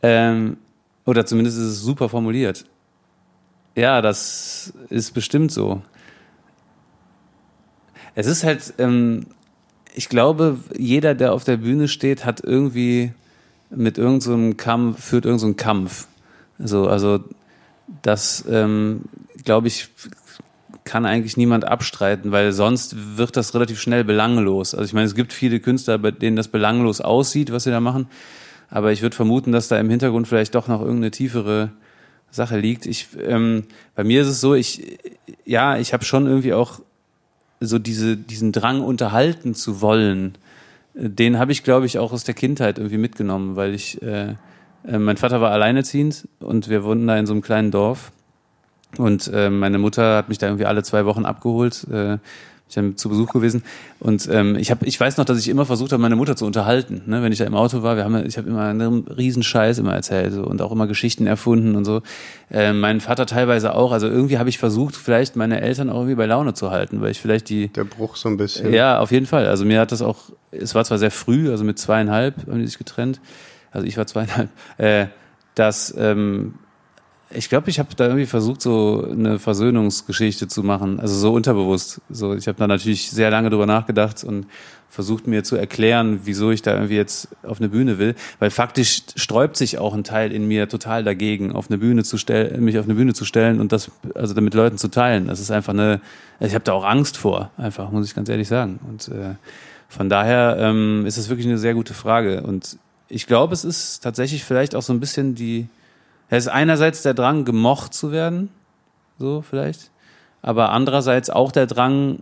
Ähm, 0.02 0.58
oder 1.04 1.26
zumindest 1.26 1.58
ist 1.58 1.64
es 1.64 1.80
super 1.80 2.08
formuliert. 2.08 2.64
Ja, 3.74 4.02
das 4.02 4.72
ist 4.90 5.12
bestimmt 5.14 5.50
so 5.50 5.82
es 8.14 8.26
ist 8.26 8.44
halt, 8.44 8.74
ähm, 8.78 9.26
ich 9.94 10.08
glaube, 10.08 10.58
jeder, 10.76 11.14
der 11.14 11.32
auf 11.32 11.44
der 11.44 11.58
Bühne 11.58 11.88
steht, 11.88 12.24
hat 12.24 12.42
irgendwie 12.42 13.12
mit 13.70 13.98
irgendeinem 13.98 14.52
so 14.52 14.56
Kampf, 14.56 15.04
führt 15.04 15.24
irgendeinen 15.24 15.52
so 15.52 15.56
Kampf. 15.56 16.08
So, 16.64 16.86
also 16.86 17.20
das, 18.02 18.44
ähm, 18.48 19.02
glaube 19.44 19.68
ich, 19.68 19.88
kann 20.84 21.06
eigentlich 21.06 21.36
niemand 21.36 21.64
abstreiten, 21.64 22.32
weil 22.32 22.52
sonst 22.52 23.16
wird 23.16 23.36
das 23.36 23.54
relativ 23.54 23.80
schnell 23.80 24.04
belanglos. 24.04 24.74
Also 24.74 24.84
ich 24.84 24.92
meine, 24.92 25.06
es 25.06 25.14
gibt 25.14 25.32
viele 25.32 25.60
Künstler, 25.60 25.98
bei 25.98 26.10
denen 26.10 26.36
das 26.36 26.48
belanglos 26.48 27.00
aussieht, 27.00 27.52
was 27.52 27.64
sie 27.64 27.70
da 27.70 27.80
machen. 27.80 28.08
Aber 28.68 28.90
ich 28.92 29.02
würde 29.02 29.14
vermuten, 29.14 29.52
dass 29.52 29.68
da 29.68 29.78
im 29.78 29.90
Hintergrund 29.90 30.26
vielleicht 30.26 30.54
doch 30.54 30.66
noch 30.66 30.80
irgendeine 30.80 31.10
tiefere 31.10 31.72
Sache 32.30 32.58
liegt. 32.58 32.86
Ich, 32.86 33.08
ähm, 33.20 33.64
bei 33.94 34.02
mir 34.02 34.22
ist 34.22 34.28
es 34.28 34.40
so, 34.40 34.54
ich, 34.54 34.98
ja, 35.44 35.76
ich 35.76 35.92
habe 35.92 36.04
schon 36.04 36.26
irgendwie 36.26 36.54
auch 36.54 36.80
so 37.60 37.78
diese, 37.78 38.16
diesen 38.16 38.50
Drang 38.50 38.80
unterhalten 38.80 39.54
zu 39.54 39.80
wollen, 39.82 40.38
äh, 40.94 41.10
den 41.10 41.38
habe 41.38 41.52
ich, 41.52 41.62
glaube 41.62 41.86
ich, 41.86 41.98
auch 41.98 42.12
aus 42.12 42.24
der 42.24 42.34
Kindheit 42.34 42.78
irgendwie 42.78 42.98
mitgenommen, 42.98 43.56
weil 43.56 43.74
ich, 43.74 44.00
äh, 44.02 44.34
äh, 44.86 44.98
mein 44.98 45.16
Vater 45.16 45.40
war 45.40 45.50
alleinerziehend 45.50 46.28
und 46.40 46.68
wir 46.68 46.84
wohnten 46.84 47.06
da 47.06 47.16
in 47.16 47.26
so 47.26 47.32
einem 47.32 47.42
kleinen 47.42 47.70
Dorf. 47.70 48.12
Und 48.98 49.30
äh, 49.32 49.48
meine 49.48 49.78
Mutter 49.78 50.16
hat 50.16 50.28
mich 50.28 50.38
da 50.38 50.46
irgendwie 50.46 50.66
alle 50.66 50.82
zwei 50.82 51.06
Wochen 51.06 51.24
abgeholt. 51.24 51.86
Äh, 51.90 52.18
ich 52.72 52.76
bin 52.76 52.96
zu 52.96 53.10
Besuch 53.10 53.30
gewesen 53.34 53.62
und 54.00 54.26
ähm, 54.32 54.56
ich 54.56 54.70
habe, 54.70 54.86
ich 54.86 54.98
weiß 54.98 55.18
noch, 55.18 55.26
dass 55.26 55.38
ich 55.38 55.48
immer 55.48 55.66
versucht 55.66 55.92
habe, 55.92 56.00
meine 56.00 56.16
Mutter 56.16 56.36
zu 56.36 56.46
unterhalten. 56.46 57.02
Ne? 57.04 57.22
Wenn 57.22 57.30
ich 57.30 57.36
da 57.36 57.44
im 57.44 57.54
Auto 57.54 57.82
war, 57.82 57.96
wir 57.96 58.04
haben, 58.04 58.24
ich 58.24 58.38
habe 58.38 58.48
immer 58.48 58.62
einen 58.62 59.06
riesen 59.08 59.42
Scheiß 59.42 59.76
immer 59.76 59.92
erzählt 59.92 60.32
so, 60.32 60.42
und 60.44 60.62
auch 60.62 60.72
immer 60.72 60.86
Geschichten 60.86 61.26
erfunden 61.26 61.76
und 61.76 61.84
so. 61.84 62.00
Äh, 62.50 62.72
mein 62.72 63.02
Vater 63.02 63.26
teilweise 63.26 63.74
auch. 63.74 63.92
Also 63.92 64.08
irgendwie 64.08 64.38
habe 64.38 64.48
ich 64.48 64.56
versucht, 64.56 64.96
vielleicht 64.96 65.36
meine 65.36 65.60
Eltern 65.60 65.90
auch 65.90 65.96
irgendwie 65.96 66.14
bei 66.14 66.24
Laune 66.24 66.54
zu 66.54 66.70
halten, 66.70 67.02
weil 67.02 67.10
ich 67.10 67.20
vielleicht 67.20 67.50
die 67.50 67.68
der 67.68 67.84
Bruch 67.84 68.16
so 68.16 68.30
ein 68.30 68.38
bisschen. 68.38 68.72
Ja, 68.72 69.00
auf 69.00 69.10
jeden 69.12 69.26
Fall. 69.26 69.46
Also 69.48 69.66
mir 69.66 69.78
hat 69.78 69.92
das 69.92 70.00
auch. 70.00 70.30
Es 70.50 70.74
war 70.74 70.84
zwar 70.86 70.96
sehr 70.96 71.10
früh, 71.10 71.50
also 71.50 71.64
mit 71.64 71.78
zweieinhalb 71.78 72.46
haben 72.46 72.58
die 72.58 72.66
sich 72.66 72.78
getrennt. 72.78 73.20
Also 73.72 73.86
ich 73.86 73.96
war 73.96 74.06
zweieinhalb. 74.06 74.50
Äh, 74.78 75.06
dass 75.54 75.94
ähm, 75.98 76.54
ich 77.34 77.48
glaube, 77.48 77.70
ich 77.70 77.78
habe 77.78 77.88
da 77.96 78.04
irgendwie 78.06 78.26
versucht, 78.26 78.62
so 78.62 79.06
eine 79.10 79.38
Versöhnungsgeschichte 79.38 80.48
zu 80.48 80.62
machen, 80.62 81.00
also 81.00 81.14
so 81.14 81.32
unterbewusst. 81.32 82.00
So, 82.10 82.34
ich 82.34 82.46
habe 82.48 82.58
da 82.58 82.66
natürlich 82.66 83.10
sehr 83.10 83.30
lange 83.30 83.50
drüber 83.50 83.66
nachgedacht 83.66 84.24
und 84.24 84.46
versucht 84.88 85.26
mir 85.26 85.42
zu 85.42 85.56
erklären, 85.56 86.20
wieso 86.24 86.50
ich 86.50 86.60
da 86.60 86.74
irgendwie 86.74 86.96
jetzt 86.96 87.28
auf 87.44 87.60
eine 87.60 87.70
Bühne 87.70 87.98
will, 87.98 88.14
weil 88.38 88.50
faktisch 88.50 89.02
sträubt 89.16 89.56
sich 89.56 89.78
auch 89.78 89.94
ein 89.94 90.04
Teil 90.04 90.32
in 90.32 90.46
mir 90.46 90.68
total 90.68 91.02
dagegen, 91.02 91.52
auf 91.52 91.70
eine 91.70 91.78
Bühne 91.78 92.04
zu 92.04 92.18
stellen, 92.18 92.62
mich 92.62 92.78
auf 92.78 92.84
eine 92.84 92.94
Bühne 92.94 93.14
zu 93.14 93.24
stellen 93.24 93.60
und 93.60 93.72
das 93.72 93.90
also 94.14 94.34
damit 94.34 94.52
Leuten 94.52 94.76
zu 94.76 94.88
teilen. 94.88 95.28
Das 95.28 95.40
ist 95.40 95.50
einfach 95.50 95.72
eine, 95.72 96.02
also 96.38 96.50
ich 96.50 96.54
habe 96.54 96.64
da 96.64 96.72
auch 96.72 96.84
Angst 96.84 97.16
vor, 97.16 97.50
einfach 97.56 97.90
muss 97.90 98.06
ich 98.06 98.14
ganz 98.14 98.28
ehrlich 98.28 98.48
sagen. 98.48 98.80
Und 98.86 99.08
äh, 99.08 99.36
von 99.88 100.10
daher 100.10 100.56
ähm, 100.58 101.06
ist 101.06 101.16
es 101.16 101.30
wirklich 101.30 101.46
eine 101.46 101.58
sehr 101.58 101.72
gute 101.72 101.94
Frage 101.94 102.42
und 102.42 102.76
ich 103.12 103.26
glaube, 103.26 103.54
es 103.54 103.64
ist 103.64 104.02
tatsächlich 104.02 104.44
vielleicht 104.44 104.74
auch 104.74 104.82
so 104.82 104.92
ein 104.92 105.00
bisschen 105.00 105.34
die 105.34 105.68
es 106.34 106.46
ist 106.46 106.48
einerseits 106.48 107.02
der 107.02 107.12
Drang, 107.12 107.44
gemocht 107.44 107.92
zu 107.92 108.10
werden, 108.10 108.48
so 109.18 109.42
vielleicht, 109.42 109.90
aber 110.40 110.70
andererseits 110.70 111.28
auch 111.28 111.52
der 111.52 111.66
Drang, 111.66 112.20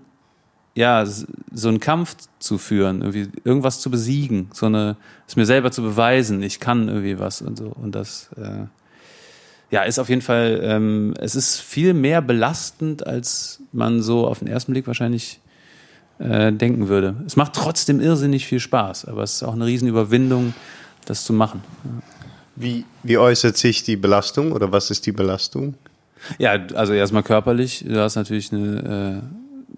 ja, 0.75 1.07
so 1.07 1.69
einen 1.69 1.79
Kampf 1.79 2.17
zu 2.41 2.59
führen, 2.59 3.03
irgendwie 3.03 3.29
irgendwas 3.45 3.81
zu 3.81 3.89
besiegen, 3.89 4.51
so 4.53 4.67
eine, 4.67 4.97
es 5.29 5.37
mir 5.37 5.47
selber 5.47 5.71
zu 5.71 5.83
beweisen, 5.83 6.43
ich 6.43 6.59
kann 6.59 6.89
irgendwie 6.89 7.21
was 7.21 7.41
und 7.41 7.57
so. 7.57 7.67
Und 7.67 7.95
das, 7.95 8.31
äh, 8.37 8.67
ja, 9.71 9.83
ist 9.83 10.01
auf 10.01 10.09
jeden 10.09 10.23
Fall, 10.23 10.59
ähm, 10.61 11.15
es 11.21 11.37
ist 11.37 11.61
viel 11.61 11.95
mehr 11.95 12.21
belastend, 12.21 13.07
als 13.07 13.63
man 13.71 14.03
so 14.03 14.27
auf 14.27 14.41
den 14.41 14.49
ersten 14.49 14.73
Blick 14.73 14.89
wahrscheinlich 14.89 15.39
äh, 16.19 16.53
denken 16.53 16.89
würde. 16.89 17.15
Es 17.27 17.37
macht 17.37 17.53
trotzdem 17.55 18.01
irrsinnig 18.01 18.45
viel 18.45 18.59
Spaß, 18.61 19.05
aber 19.05 19.23
es 19.23 19.37
ist 19.37 19.43
auch 19.45 19.55
eine 19.55 19.67
Riesenüberwindung, 19.67 20.53
das 21.05 21.25
zu 21.25 21.33
machen. 21.33 21.63
Wie, 22.57 22.85
wie 23.03 23.19
äußert 23.19 23.57
sich 23.57 23.83
die 23.83 23.97
Belastung 23.97 24.53
oder 24.53 24.71
was 24.73 24.91
ist 24.91 25.07
die 25.07 25.13
Belastung? 25.13 25.75
Ja, 26.39 26.59
also 26.75 26.93
erstmal 26.93 27.23
körperlich. 27.23 27.85
Du 27.87 27.99
hast 27.99 28.17
natürlich 28.17 28.53
eine, 28.53 29.23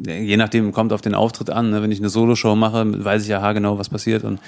äh, 0.05 0.25
je 0.25 0.37
nachdem, 0.37 0.73
kommt 0.73 0.93
auf 0.93 1.01
den 1.01 1.15
Auftritt 1.15 1.51
an. 1.51 1.71
Ne? 1.71 1.83
Wenn 1.83 1.93
ich 1.93 2.01
eine 2.01 2.09
Soloshow 2.09 2.57
mache, 2.57 3.05
weiß 3.05 3.23
ich 3.23 3.29
ja 3.29 3.41
haargenau, 3.41 3.79
was 3.79 3.89
passiert 3.89 4.25
und 4.25 4.41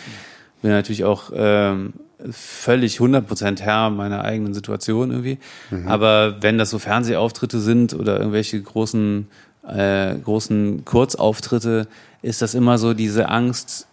bin 0.63 0.71
natürlich 0.71 1.05
auch 1.05 1.31
ähm, 1.35 1.93
völlig 2.31 2.99
100% 2.99 3.61
Herr 3.61 3.91
meiner 3.91 4.25
eigenen 4.25 4.55
Situation 4.55 5.11
irgendwie. 5.11 5.39
Mhm. 5.71 5.89
Aber 5.89 6.43
wenn 6.43 6.59
das 6.59 6.71
so 6.71 6.79
Fernsehauftritte 6.79 7.61
sind 7.61 7.95
oder 7.95 8.19
irgendwelche 8.19 8.61
großen, 8.61 9.29
äh, 9.69 10.15
großen 10.17 10.85
Kurzauftritte, 10.85 11.87
ist 12.23 12.41
das 12.41 12.55
immer 12.55 12.79
so 12.79 12.95
diese 12.95 13.29
Angst, 13.29 13.87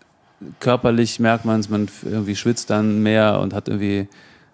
körperlich 0.60 1.20
merkt 1.20 1.46
man 1.46 1.60
es, 1.60 1.70
man 1.70 1.88
irgendwie 2.04 2.36
schwitzt 2.36 2.70
dann 2.70 3.02
mehr 3.04 3.40
und 3.40 3.54
hat 3.54 3.68
irgendwie 3.68 4.08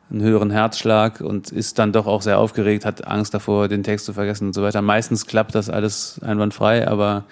einen 0.09 0.21
höheren 0.21 0.51
Herzschlag 0.51 1.21
und 1.21 1.51
ist 1.51 1.79
dann 1.79 1.91
doch 1.91 2.07
auch 2.07 2.21
sehr 2.21 2.39
aufgeregt, 2.39 2.85
hat 2.85 3.07
Angst 3.07 3.33
davor, 3.33 3.67
den 3.67 3.83
Text 3.83 4.05
zu 4.05 4.13
vergessen 4.13 4.47
und 4.47 4.53
so 4.53 4.63
weiter. 4.63 4.81
Meistens 4.81 5.25
klappt 5.25 5.55
das 5.55 5.69
alles 5.69 6.19
einwandfrei, 6.23 6.87
aber 6.87 7.25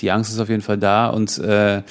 die 0.00 0.10
Angst 0.10 0.32
ist 0.32 0.40
auf 0.40 0.48
jeden 0.48 0.62
Fall 0.62 0.78
da 0.78 1.08
und 1.08 1.38
äh, 1.38 1.82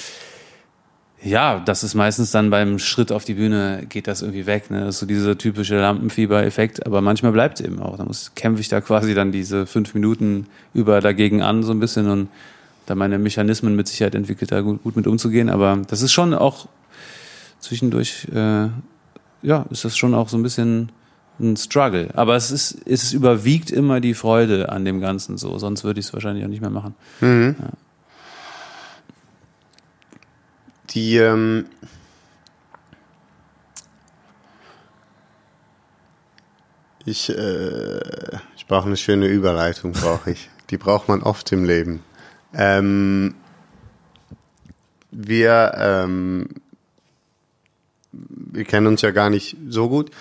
ja, 1.23 1.59
das 1.59 1.83
ist 1.83 1.95
meistens 1.95 2.31
dann 2.31 2.49
beim 2.51 2.77
Schritt 2.77 3.11
auf 3.11 3.25
die 3.25 3.33
Bühne 3.33 3.85
geht 3.89 4.07
das 4.07 4.21
irgendwie 4.21 4.45
weg. 4.45 4.69
Ne? 4.69 4.81
Das 4.81 4.95
ist 4.95 4.99
so 4.99 5.05
dieser 5.07 5.37
typische 5.37 5.79
Lampenfieber-Effekt, 5.79 6.85
aber 6.85 7.01
manchmal 7.01 7.31
bleibt 7.31 7.59
es 7.59 7.65
eben 7.65 7.81
auch. 7.81 7.97
Da 7.97 8.05
muss 8.05 8.33
kämpfe 8.35 8.61
ich 8.61 8.69
da 8.69 8.81
quasi 8.81 9.15
dann 9.15 9.31
diese 9.31 9.65
fünf 9.65 9.93
Minuten 9.95 10.45
über 10.75 11.01
dagegen 11.01 11.41
an 11.41 11.63
so 11.63 11.71
ein 11.71 11.79
bisschen 11.79 12.07
und 12.09 12.29
da 12.87 12.95
meine 12.95 13.19
Mechanismen 13.19 13.75
mit 13.75 13.87
Sicherheit 13.87 14.15
entwickelt, 14.15 14.51
da 14.51 14.61
gut, 14.61 14.81
gut 14.81 14.95
mit 14.95 15.05
umzugehen. 15.05 15.49
Aber 15.49 15.79
das 15.87 16.01
ist 16.01 16.11
schon 16.11 16.33
auch 16.33 16.67
zwischendurch 17.59 18.27
äh, 18.33 18.69
ja, 19.41 19.65
ist 19.69 19.85
das 19.85 19.97
schon 19.97 20.13
auch 20.13 20.29
so 20.29 20.37
ein 20.37 20.43
bisschen 20.43 20.91
ein 21.39 21.55
Struggle. 21.55 22.09
Aber 22.15 22.35
es 22.35 22.51
ist, 22.51 22.79
es 22.85 23.13
überwiegt 23.13 23.71
immer 23.71 23.99
die 24.01 24.13
Freude 24.13 24.69
an 24.69 24.85
dem 24.85 24.99
Ganzen 24.99 25.37
so, 25.37 25.57
sonst 25.57 25.83
würde 25.83 25.99
ich 25.99 26.07
es 26.07 26.13
wahrscheinlich 26.13 26.43
auch 26.43 26.49
nicht 26.49 26.61
mehr 26.61 26.69
machen. 26.69 26.95
Mhm. 27.21 27.55
Ja. 27.59 27.69
Die, 30.89 31.17
ähm, 31.17 31.65
ich, 37.05 37.29
äh, 37.29 37.99
ich 38.55 38.65
brauche 38.67 38.87
eine 38.87 38.97
schöne 38.97 39.27
Überleitung, 39.27 39.91
brauche 39.91 40.31
ich. 40.31 40.49
Die 40.69 40.77
braucht 40.77 41.07
man 41.07 41.21
oft 41.21 41.51
im 41.51 41.65
Leben. 41.65 42.01
Ähm, 42.57 43.35
wir, 45.11 45.71
ähm, 45.77 46.49
wir 48.11 48.65
kennen 48.65 48.87
uns 48.87 49.01
ja 49.01 49.11
gar 49.11 49.29
nicht 49.29 49.55
so 49.69 49.89
gut. 49.89 50.11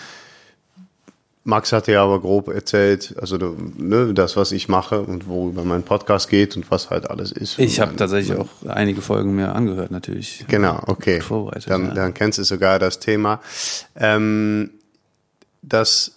Max 1.47 1.73
hat 1.73 1.87
ja 1.87 2.02
aber 2.02 2.21
grob 2.21 2.49
erzählt, 2.49 3.14
also 3.21 3.37
ne, 3.37 4.12
das, 4.14 4.37
was 4.37 4.50
ich 4.50 4.69
mache 4.69 5.00
und 5.00 5.28
worüber 5.28 5.64
mein 5.64 5.85
Podcast 5.85 6.28
geht 6.28 6.57
und 6.57 6.69
was 6.73 6.90
halt 6.90 7.09
alles 7.09 7.31
ist. 7.31 7.61
Ich 7.61 7.78
habe 7.78 7.95
tatsächlich 7.95 8.37
auch 8.37 8.49
einige 8.66 9.00
Folgen 9.00 9.37
mir 9.37 9.55
angehört, 9.55 9.93
natürlich. 9.93 10.45
Genau, 10.49 10.83
okay. 10.87 11.23
Dann, 11.66 11.87
ja. 11.87 11.95
dann 11.95 12.14
kennst 12.14 12.40
du 12.40 12.43
sogar 12.43 12.81
das 12.81 12.99
Thema. 12.99 13.40
Ähm, 13.95 14.71
das 15.62 16.16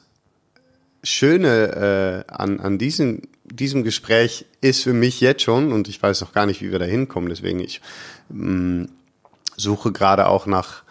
Schöne 1.03 2.25
äh, 2.27 2.31
an, 2.31 2.59
an 2.59 2.79
diesem, 2.79 3.21
diesem 3.51 3.84
Gespräch 3.84 4.46
ist 4.62 4.84
für 4.84 4.94
mich 4.94 5.22
jetzt 5.22 5.44
schon, 5.44 5.72
und 5.72 5.88
ich 5.88 6.01
weiß 6.01 6.22
noch 6.22 6.34
gar 6.34 6.46
nicht, 6.46 6.62
wie 6.62 6.72
wir 6.72 6.79
da 6.79 6.86
hinkommen, 6.86 7.29
deswegen 7.29 7.60
ich 7.60 7.82
mh, 8.29 8.84
mm, 8.84 8.89
suche 9.58 9.91
gerade 9.91 10.27
auch 10.27 10.46
nach 10.46 10.84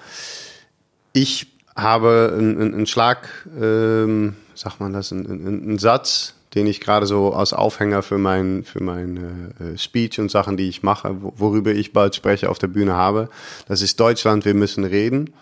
ich 1.12 1.46
habe 1.74 2.34
einen, 2.36 2.74
einen 2.74 2.86
Schlag, 2.86 3.28
ähm, 3.58 4.36
sagt 4.54 4.80
man 4.80 4.92
das, 4.92 5.12
einen, 5.12 5.46
einen 5.46 5.78
Satz, 5.78 6.34
den 6.54 6.66
ich 6.66 6.80
gerade 6.80 7.06
so 7.06 7.32
als 7.32 7.52
Aufhänger 7.52 8.02
für 8.02 8.18
mein, 8.18 8.64
für 8.64 8.82
mein 8.82 9.52
äh, 9.60 9.78
Speech 9.78 10.18
und 10.18 10.30
Sachen, 10.30 10.56
die 10.56 10.68
ich 10.68 10.82
mache, 10.82 11.16
worüber 11.20 11.72
ich 11.72 11.92
bald 11.92 12.14
spreche 12.14 12.48
auf 12.50 12.58
der 12.58 12.68
Bühne 12.68 12.94
habe. 12.94 13.28
Das 13.66 13.82
ist 13.82 14.00
Deutschland, 14.00 14.44
wir 14.44 14.54
müssen 14.54 14.84
reden. 14.84 15.34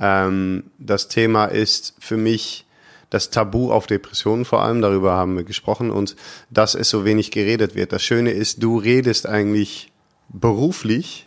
Ähm, 0.00 0.64
das 0.78 1.08
Thema 1.08 1.46
ist 1.46 1.94
für 1.98 2.16
mich 2.16 2.64
das 3.10 3.30
Tabu 3.30 3.72
auf 3.72 3.86
Depressionen 3.86 4.44
vor 4.44 4.62
allem, 4.62 4.82
darüber 4.82 5.12
haben 5.12 5.36
wir 5.36 5.44
gesprochen 5.44 5.90
und 5.90 6.16
dass 6.50 6.74
es 6.74 6.90
so 6.90 7.04
wenig 7.04 7.30
geredet 7.30 7.74
wird. 7.74 7.92
Das 7.92 8.02
Schöne 8.02 8.30
ist, 8.30 8.62
du 8.62 8.78
redest 8.78 9.26
eigentlich 9.26 9.90
beruflich 10.28 11.26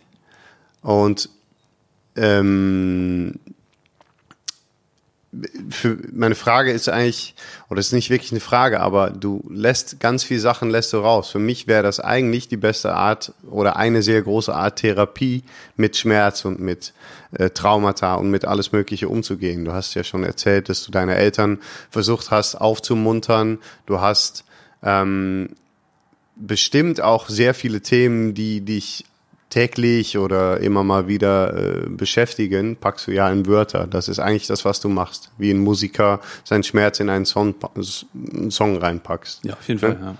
und 0.82 1.28
ähm, 2.16 3.38
für 5.70 5.96
meine 6.12 6.34
Frage 6.34 6.72
ist 6.72 6.90
eigentlich, 6.90 7.34
oder 7.70 7.80
ist 7.80 7.92
nicht 7.92 8.10
wirklich 8.10 8.32
eine 8.32 8.40
Frage, 8.40 8.80
aber 8.80 9.10
du 9.10 9.42
lässt 9.48 9.98
ganz 9.98 10.24
viele 10.24 10.40
Sachen 10.40 10.68
lässt 10.68 10.92
du 10.92 10.98
raus. 10.98 11.30
Für 11.30 11.38
mich 11.38 11.66
wäre 11.66 11.82
das 11.82 12.00
eigentlich 12.00 12.48
die 12.48 12.58
beste 12.58 12.94
Art 12.94 13.32
oder 13.50 13.76
eine 13.76 14.02
sehr 14.02 14.20
große 14.20 14.54
Art 14.54 14.76
Therapie 14.80 15.42
mit 15.76 15.96
Schmerz 15.96 16.44
und 16.44 16.60
mit 16.60 16.92
äh, 17.32 17.48
Traumata 17.48 18.16
und 18.16 18.30
mit 18.30 18.44
alles 18.44 18.72
Mögliche 18.72 19.08
umzugehen. 19.08 19.64
Du 19.64 19.72
hast 19.72 19.94
ja 19.94 20.04
schon 20.04 20.22
erzählt, 20.22 20.68
dass 20.68 20.84
du 20.84 20.92
deine 20.92 21.16
Eltern 21.16 21.60
versucht 21.88 22.30
hast 22.30 22.56
aufzumuntern. 22.56 23.58
Du 23.86 24.02
hast 24.02 24.44
ähm, 24.82 25.48
bestimmt 26.36 27.00
auch 27.00 27.30
sehr 27.30 27.54
viele 27.54 27.80
Themen, 27.80 28.34
die 28.34 28.60
dich 28.60 29.06
täglich 29.52 30.16
oder 30.16 30.60
immer 30.60 30.82
mal 30.82 31.08
wieder 31.08 31.54
äh, 31.54 31.86
beschäftigen, 31.88 32.76
packst 32.76 33.06
du 33.06 33.10
ja 33.10 33.30
in 33.30 33.46
Wörter. 33.46 33.86
Das 33.86 34.08
ist 34.08 34.18
eigentlich 34.18 34.46
das, 34.46 34.64
was 34.64 34.80
du 34.80 34.88
machst. 34.88 35.30
Wie 35.36 35.50
ein 35.50 35.58
Musiker 35.58 36.20
seinen 36.42 36.62
Schmerz 36.62 37.00
in 37.00 37.10
einen 37.10 37.26
Song, 37.26 37.54
einen 37.74 38.50
Song 38.50 38.78
reinpackst. 38.78 39.44
Ja, 39.44 39.52
auf 39.52 39.68
jeden 39.68 39.78
Fall, 39.80 39.98
ja. 40.00 40.14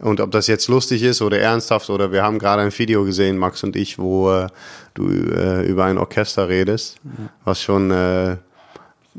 Und 0.00 0.20
ob 0.20 0.30
das 0.30 0.46
jetzt 0.46 0.68
lustig 0.68 1.02
ist 1.02 1.22
oder 1.22 1.40
ernsthaft 1.40 1.90
oder 1.90 2.12
wir 2.12 2.22
haben 2.22 2.38
gerade 2.38 2.62
ein 2.62 2.78
Video 2.78 3.04
gesehen, 3.04 3.36
Max 3.36 3.64
und 3.64 3.74
ich, 3.74 3.98
wo 3.98 4.30
äh, 4.30 4.46
du 4.94 5.08
äh, 5.10 5.66
über 5.66 5.86
ein 5.86 5.98
Orchester 5.98 6.48
redest, 6.48 6.98
ja. 7.02 7.30
was 7.44 7.60
schon 7.60 7.90
äh, 7.90 8.36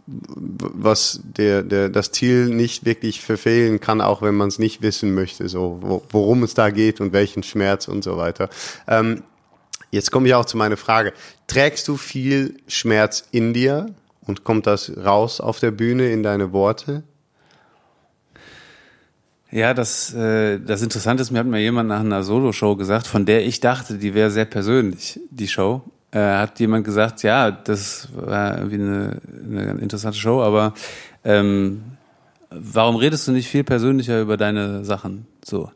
was 0.06 1.20
der, 1.22 1.64
der 1.64 1.90
das 1.90 2.12
Ziel 2.14 2.48
nicht 2.48 2.86
wirklich 2.86 3.20
verfehlen 3.20 3.82
kann, 3.82 4.00
auch 4.00 4.22
wenn 4.22 4.36
man 4.36 4.48
es 4.48 4.58
nicht 4.58 4.82
wissen 4.82 5.14
möchte, 5.14 5.50
so 5.50 5.80
wo, 5.82 6.02
worum 6.12 6.44
es 6.44 6.54
da 6.54 6.70
geht 6.70 7.02
und 7.02 7.12
welchen 7.12 7.44
Schmerz 7.44 7.90
und 7.90 8.06
so 8.06 8.16
weiter. 8.16 8.50
Ähm, 8.88 9.24
Jetzt 9.92 10.12
komme 10.12 10.28
ich 10.28 10.34
auch 10.34 10.46
zu 10.46 10.58
meiner 10.58 10.78
Frage. 10.78 11.14
Trägst 11.48 11.88
du 11.88 11.98
viel 11.98 12.58
Schmerz 12.68 13.28
in 13.32 13.54
dir 13.54 13.88
und 14.26 14.44
kommt 14.44 14.68
das 14.68 14.92
raus 14.98 15.42
auf 15.42 15.60
der 15.60 15.72
Bühne 15.72 16.12
in 16.12 16.24
deine 16.24 16.52
Worte? 16.54 17.04
Ja, 19.52 19.74
das, 19.74 20.14
äh, 20.14 20.60
das 20.60 20.84
Interessante 20.84 21.22
ist, 21.24 21.32
mir 21.32 21.40
hat 21.40 21.48
mir 21.48 21.60
jemand 21.60 21.90
nach 21.90 22.02
einer 22.02 22.22
Solo-Show 22.22 22.76
gesagt, 22.76 23.08
von 23.08 23.26
der 23.26 23.46
ich 23.46 23.60
dachte, 23.60 23.98
die 23.98 24.14
wäre 24.14 24.30
sehr 24.30 24.46
persönlich, 24.46 25.20
die 25.32 25.48
Show. 25.48 25.82
Äh, 26.12 26.20
hat 26.20 26.60
jemand 26.60 26.86
gesagt, 26.86 27.24
ja, 27.24 27.50
das 27.50 28.10
war 28.14 28.58
irgendwie 28.58 28.76
eine, 28.76 29.22
eine 29.44 29.72
interessante 29.82 30.20
Show, 30.20 30.42
aber 30.42 30.74
ähm, 31.24 31.84
warum 32.52 32.96
redest 32.96 33.28
du 33.28 33.32
nicht 33.32 33.48
viel 33.48 33.64
persönlicher 33.64 34.22
über 34.22 34.38
deine 34.38 34.86
Sachen? 34.86 35.26
So. 35.44 35.72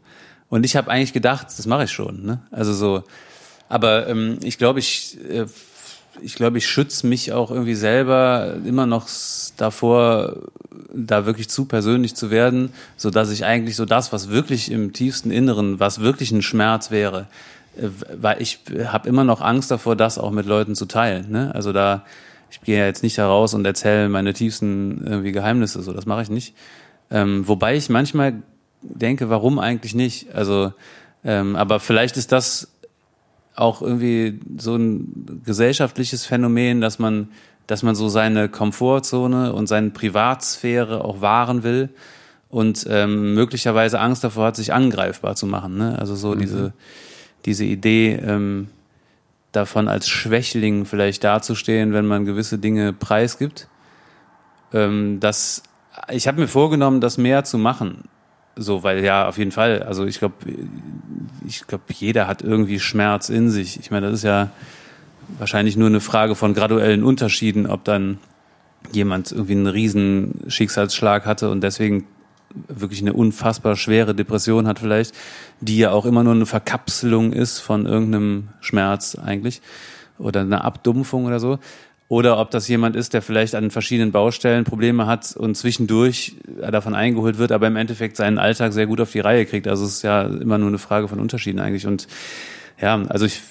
Und 0.49 0.65
ich 0.65 0.75
habe 0.75 0.91
eigentlich 0.91 1.13
gedacht, 1.13 1.47
das 1.47 1.65
mache 1.65 1.85
ich 1.85 1.91
schon. 1.91 2.23
Ne? 2.23 2.41
Also 2.51 2.73
so, 2.73 3.03
aber 3.73 4.07
ähm, 4.07 4.37
ich 4.43 4.59
glaube, 4.59 4.77
ich, 4.77 5.17
äh, 5.27 5.47
ich 6.21 6.35
glaube, 6.35 6.59
ich 6.59 6.67
schütze 6.67 7.07
mich 7.07 7.33
auch 7.33 7.49
irgendwie 7.49 7.73
selber 7.73 8.53
immer 8.65 8.85
noch 8.85 9.07
davor, 9.57 10.35
da 10.93 11.25
wirklich 11.25 11.49
zu 11.49 11.65
persönlich 11.65 12.13
zu 12.13 12.29
werden, 12.29 12.71
so 12.97 13.09
dass 13.09 13.31
ich 13.31 13.45
eigentlich 13.45 13.75
so 13.75 13.85
das, 13.85 14.13
was 14.13 14.29
wirklich 14.29 14.69
im 14.69 14.93
tiefsten 14.93 15.31
Inneren, 15.31 15.79
was 15.79 16.01
wirklich 16.01 16.31
ein 16.31 16.43
Schmerz 16.43 16.91
wäre, 16.91 17.25
äh, 17.75 17.87
weil 18.21 18.39
ich 18.43 18.59
habe 18.85 19.09
immer 19.09 19.23
noch 19.23 19.41
Angst 19.41 19.71
davor, 19.71 19.95
das 19.95 20.19
auch 20.19 20.29
mit 20.29 20.45
Leuten 20.45 20.75
zu 20.75 20.85
teilen. 20.85 21.31
Ne? 21.31 21.51
Also 21.55 21.73
da, 21.73 22.05
ich 22.51 22.61
gehe 22.61 22.77
ja 22.77 22.85
jetzt 22.85 23.01
nicht 23.01 23.17
heraus 23.17 23.55
und 23.55 23.65
erzähle 23.65 24.07
meine 24.07 24.33
tiefsten 24.33 25.03
irgendwie 25.03 25.31
Geheimnisse, 25.31 25.81
so 25.81 25.93
das 25.93 26.05
mache 26.05 26.21
ich 26.21 26.29
nicht. 26.29 26.53
Ähm, 27.09 27.47
wobei 27.47 27.75
ich 27.75 27.89
manchmal 27.89 28.35
denke, 28.83 29.31
warum 29.31 29.57
eigentlich 29.57 29.95
nicht? 29.95 30.35
Also, 30.35 30.73
ähm, 31.25 31.55
aber 31.55 31.79
vielleicht 31.79 32.17
ist 32.17 32.31
das 32.31 32.72
auch 33.55 33.81
irgendwie 33.81 34.39
so 34.57 34.75
ein 34.75 35.41
gesellschaftliches 35.45 36.25
Phänomen, 36.25 36.81
dass 36.81 36.99
man, 36.99 37.29
dass 37.67 37.83
man 37.83 37.95
so 37.95 38.09
seine 38.09 38.49
Komfortzone 38.49 39.53
und 39.53 39.67
seine 39.67 39.91
Privatsphäre 39.91 41.03
auch 41.03 41.21
wahren 41.21 41.63
will. 41.63 41.89
und 42.49 42.85
ähm, 42.87 43.33
möglicherweise 43.33 43.99
Angst 43.99 44.23
davor 44.23 44.47
hat, 44.47 44.55
sich 44.55 44.73
angreifbar 44.73 45.35
zu 45.35 45.47
machen. 45.47 45.75
Ne? 45.77 45.97
Also 45.97 46.15
so 46.15 46.35
mhm. 46.35 46.39
diese, 46.39 46.73
diese 47.45 47.65
Idee, 47.65 48.13
ähm, 48.13 48.67
davon 49.53 49.87
als 49.87 50.09
Schwächling 50.09 50.85
vielleicht 50.85 51.23
dazustehen, 51.23 51.93
wenn 51.93 52.05
man 52.05 52.25
gewisse 52.25 52.57
Dinge 52.57 52.91
preisgibt. 52.91 53.69
Ähm, 54.73 55.19
das, 55.19 55.63
ich 56.09 56.27
habe 56.27 56.41
mir 56.41 56.47
vorgenommen, 56.47 56.99
das 56.99 57.17
mehr 57.17 57.43
zu 57.45 57.57
machen. 57.57 58.03
So, 58.55 58.83
weil 58.83 59.03
ja, 59.03 59.27
auf 59.27 59.37
jeden 59.37 59.51
Fall, 59.51 59.81
also 59.83 60.05
ich 60.05 60.19
glaube, 60.19 60.35
ich 61.45 61.65
glaube, 61.65 61.85
jeder 61.89 62.27
hat 62.27 62.41
irgendwie 62.41 62.79
Schmerz 62.79 63.29
in 63.29 63.49
sich. 63.49 63.79
Ich 63.79 63.89
meine, 63.89 64.07
das 64.07 64.19
ist 64.19 64.23
ja 64.23 64.51
wahrscheinlich 65.39 65.75
nur 65.75 65.87
eine 65.87 65.99
Frage 65.99 66.35
von 66.35 66.53
graduellen 66.53 67.03
Unterschieden, 67.03 67.65
ob 67.65 67.83
dann 67.83 68.19
jemand 68.91 69.31
irgendwie 69.31 69.53
einen 69.53 69.67
riesen 69.67 70.41
Schicksalsschlag 70.47 71.25
hatte 71.25 71.49
und 71.49 71.61
deswegen 71.61 72.05
wirklich 72.67 73.01
eine 73.01 73.13
unfassbar 73.13 73.75
schwere 73.75 74.13
Depression 74.13 74.67
hat 74.67 74.79
vielleicht, 74.79 75.15
die 75.59 75.77
ja 75.77 75.91
auch 75.91 76.05
immer 76.05 76.23
nur 76.23 76.33
eine 76.33 76.45
Verkapselung 76.45 77.33
ist 77.33 77.59
von 77.59 77.85
irgendeinem 77.87 78.49
Schmerz 78.61 79.15
eigentlich 79.15 79.61
oder 80.19 80.41
eine 80.41 80.63
Abdumpfung 80.63 81.25
oder 81.25 81.39
so. 81.39 81.57
Oder 82.09 82.37
ob 82.37 82.51
das 82.51 82.67
jemand 82.67 82.95
ist, 82.95 83.13
der 83.13 83.21
vielleicht 83.21 83.55
an 83.55 83.71
verschiedenen 83.71 84.11
Baustellen 84.11 84.65
Probleme 84.65 85.07
hat 85.07 85.35
und 85.35 85.55
zwischendurch 85.55 86.35
davon 86.59 86.95
eingeholt 86.95 87.37
wird, 87.37 87.51
aber 87.51 87.67
im 87.67 87.75
Endeffekt 87.75 88.17
seinen 88.17 88.37
Alltag 88.37 88.73
sehr 88.73 88.87
gut 88.87 89.01
auf 89.01 89.11
die 89.11 89.19
Reihe 89.19 89.45
kriegt. 89.45 89.67
Also 89.67 89.85
es 89.85 89.95
ist 89.95 90.01
ja 90.03 90.23
immer 90.23 90.57
nur 90.57 90.67
eine 90.67 90.77
Frage 90.77 91.07
von 91.07 91.19
Unterschieden 91.19 91.59
eigentlich. 91.59 91.87
Und 91.87 92.07
ja, 92.79 93.01
also 93.07 93.25
ich, 93.25 93.41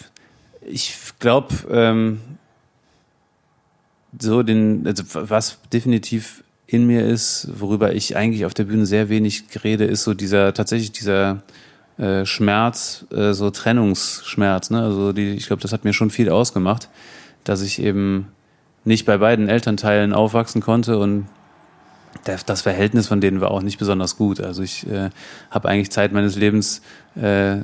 ich 0.60 0.94
glaube, 1.18 1.54
ähm, 1.70 2.20
so 4.20 4.42
den, 4.42 4.86
also 4.86 5.02
was 5.12 5.58
definitiv 5.72 6.44
in 6.66 6.86
mir 6.86 7.04
ist, 7.04 7.48
worüber 7.58 7.94
ich 7.94 8.16
eigentlich 8.16 8.44
auf 8.44 8.54
der 8.54 8.64
Bühne 8.64 8.86
sehr 8.86 9.08
wenig 9.08 9.44
rede, 9.64 9.84
ist 9.84 10.04
so 10.04 10.14
dieser 10.14 10.54
tatsächlich 10.54 10.92
dieser 10.92 11.42
äh, 11.98 12.24
Schmerz, 12.24 13.06
äh, 13.10 13.32
so 13.32 13.50
Trennungsschmerz. 13.50 14.70
Ne? 14.70 14.82
Also 14.82 15.12
die, 15.12 15.32
ich 15.32 15.46
glaube, 15.46 15.62
das 15.62 15.72
hat 15.72 15.84
mir 15.84 15.92
schon 15.92 16.10
viel 16.10 16.30
ausgemacht, 16.30 16.88
dass 17.44 17.62
ich 17.62 17.80
eben 17.82 18.28
nicht 18.84 19.06
bei 19.06 19.18
beiden 19.18 19.48
Elternteilen 19.48 20.12
aufwachsen 20.12 20.60
konnte 20.60 20.98
und 20.98 21.26
das 22.24 22.62
Verhältnis 22.62 23.08
von 23.08 23.20
denen 23.20 23.40
war 23.40 23.50
auch 23.50 23.62
nicht 23.62 23.78
besonders 23.78 24.16
gut. 24.16 24.40
Also 24.40 24.62
ich 24.62 24.86
äh, 24.88 25.10
habe 25.50 25.68
eigentlich 25.68 25.90
Zeit 25.90 26.12
meines 26.12 26.36
Lebens 26.36 26.82
äh, 27.16 27.58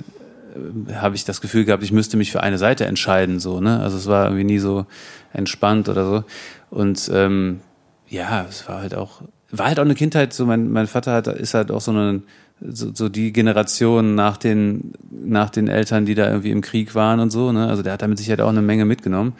habe 0.94 1.14
ich 1.14 1.24
das 1.24 1.40
Gefühl 1.40 1.64
gehabt, 1.64 1.82
ich 1.82 1.92
müsste 1.92 2.16
mich 2.16 2.32
für 2.32 2.42
eine 2.42 2.58
Seite 2.58 2.86
entscheiden, 2.86 3.38
so 3.40 3.60
ne. 3.60 3.80
Also 3.80 3.96
es 3.96 4.06
war 4.06 4.24
irgendwie 4.24 4.44
nie 4.44 4.58
so 4.58 4.86
entspannt 5.32 5.88
oder 5.88 6.04
so. 6.06 6.24
Und 6.70 7.10
ähm, 7.12 7.60
ja, 8.08 8.46
es 8.48 8.68
war 8.68 8.80
halt 8.80 8.94
auch, 8.94 9.22
war 9.50 9.66
halt 9.66 9.78
auch 9.78 9.84
eine 9.84 9.94
Kindheit, 9.94 10.32
so 10.32 10.46
mein, 10.46 10.70
mein 10.70 10.86
Vater 10.86 11.12
hat, 11.12 11.26
ist 11.28 11.54
halt 11.54 11.70
auch 11.70 11.80
so 11.80 11.90
eine, 11.90 12.22
so, 12.60 12.92
so 12.94 13.08
die 13.08 13.32
Generation 13.32 14.14
nach 14.14 14.36
den, 14.36 14.92
nach 15.10 15.50
den 15.50 15.68
Eltern, 15.68 16.06
die 16.06 16.14
da 16.14 16.28
irgendwie 16.28 16.50
im 16.50 16.60
Krieg 16.60 16.94
waren 16.94 17.20
und 17.20 17.30
so, 17.30 17.52
ne? 17.52 17.68
Also 17.68 17.82
der 17.82 17.92
hat 17.92 18.02
damit 18.02 18.18
sicher 18.18 18.44
auch 18.44 18.48
eine 18.48 18.62
Menge 18.62 18.84
mitgenommen. 18.84 19.34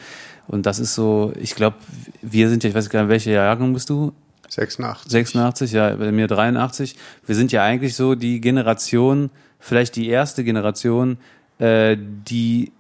Und 0.46 0.66
das 0.66 0.78
ist 0.78 0.94
so, 0.94 1.32
ich 1.38 1.54
glaube, 1.54 1.76
wir 2.22 2.48
sind 2.48 2.64
ja, 2.64 2.70
ich 2.70 2.74
weiß 2.74 2.88
gar 2.90 3.02
nicht, 3.02 3.10
welche 3.10 3.32
Jahrgang 3.32 3.72
bist 3.72 3.90
du? 3.90 4.12
86. 4.48 5.10
86, 5.10 5.72
ja, 5.72 5.94
bei 5.94 6.10
mir 6.10 6.26
83. 6.26 6.96
Wir 7.26 7.34
sind 7.34 7.52
ja 7.52 7.62
eigentlich 7.62 7.94
so 7.94 8.14
die 8.14 8.40
Generation, 8.40 9.30
vielleicht 9.58 9.96
die 9.96 10.08
erste 10.08 10.44
Generation, 10.44 11.18
äh, 11.58 11.96
die 11.98 12.72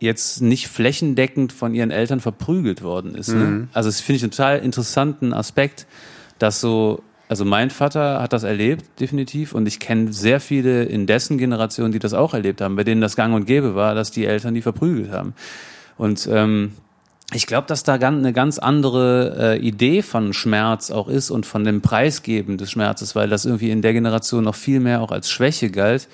jetzt 0.00 0.40
nicht 0.40 0.68
flächendeckend 0.68 1.52
von 1.52 1.74
ihren 1.74 1.90
Eltern 1.90 2.20
verprügelt 2.20 2.82
worden 2.82 3.14
ist. 3.14 3.28
Ne? 3.28 3.44
Mhm. 3.44 3.68
Also 3.72 3.88
das 3.88 4.00
finde 4.00 4.16
ich 4.16 4.22
einen 4.22 4.30
total 4.30 4.58
interessanten 4.60 5.32
Aspekt, 5.32 5.86
dass 6.38 6.60
so, 6.60 7.02
also 7.28 7.44
mein 7.44 7.70
Vater 7.70 8.22
hat 8.22 8.32
das 8.32 8.42
erlebt, 8.42 9.00
definitiv, 9.00 9.52
und 9.52 9.66
ich 9.66 9.78
kenne 9.80 10.12
sehr 10.12 10.40
viele 10.40 10.84
in 10.84 11.06
dessen 11.06 11.38
Generation, 11.38 11.92
die 11.92 11.98
das 11.98 12.14
auch 12.14 12.34
erlebt 12.34 12.60
haben, 12.60 12.76
bei 12.76 12.84
denen 12.84 13.00
das 13.00 13.16
gang 13.16 13.34
und 13.34 13.44
gäbe 13.44 13.74
war, 13.74 13.94
dass 13.94 14.10
die 14.10 14.24
Eltern 14.24 14.54
die 14.54 14.62
verprügelt 14.62 15.12
haben. 15.12 15.34
Und 15.96 16.28
ähm, 16.32 16.72
ich 17.34 17.46
glaube, 17.46 17.66
dass 17.66 17.82
da 17.82 17.94
eine 17.94 18.32
ganz 18.32 18.58
andere 18.58 19.56
äh, 19.56 19.58
Idee 19.58 20.00
von 20.00 20.32
Schmerz 20.32 20.90
auch 20.90 21.08
ist 21.08 21.30
und 21.30 21.44
von 21.44 21.64
dem 21.64 21.82
Preisgeben 21.82 22.56
des 22.56 22.70
Schmerzes, 22.70 23.14
weil 23.14 23.28
das 23.28 23.44
irgendwie 23.44 23.70
in 23.70 23.82
der 23.82 23.92
Generation 23.92 24.44
noch 24.44 24.54
viel 24.54 24.80
mehr 24.80 25.02
auch 25.02 25.10
als 25.10 25.30
Schwäche 25.30 25.70
galt 25.70 26.08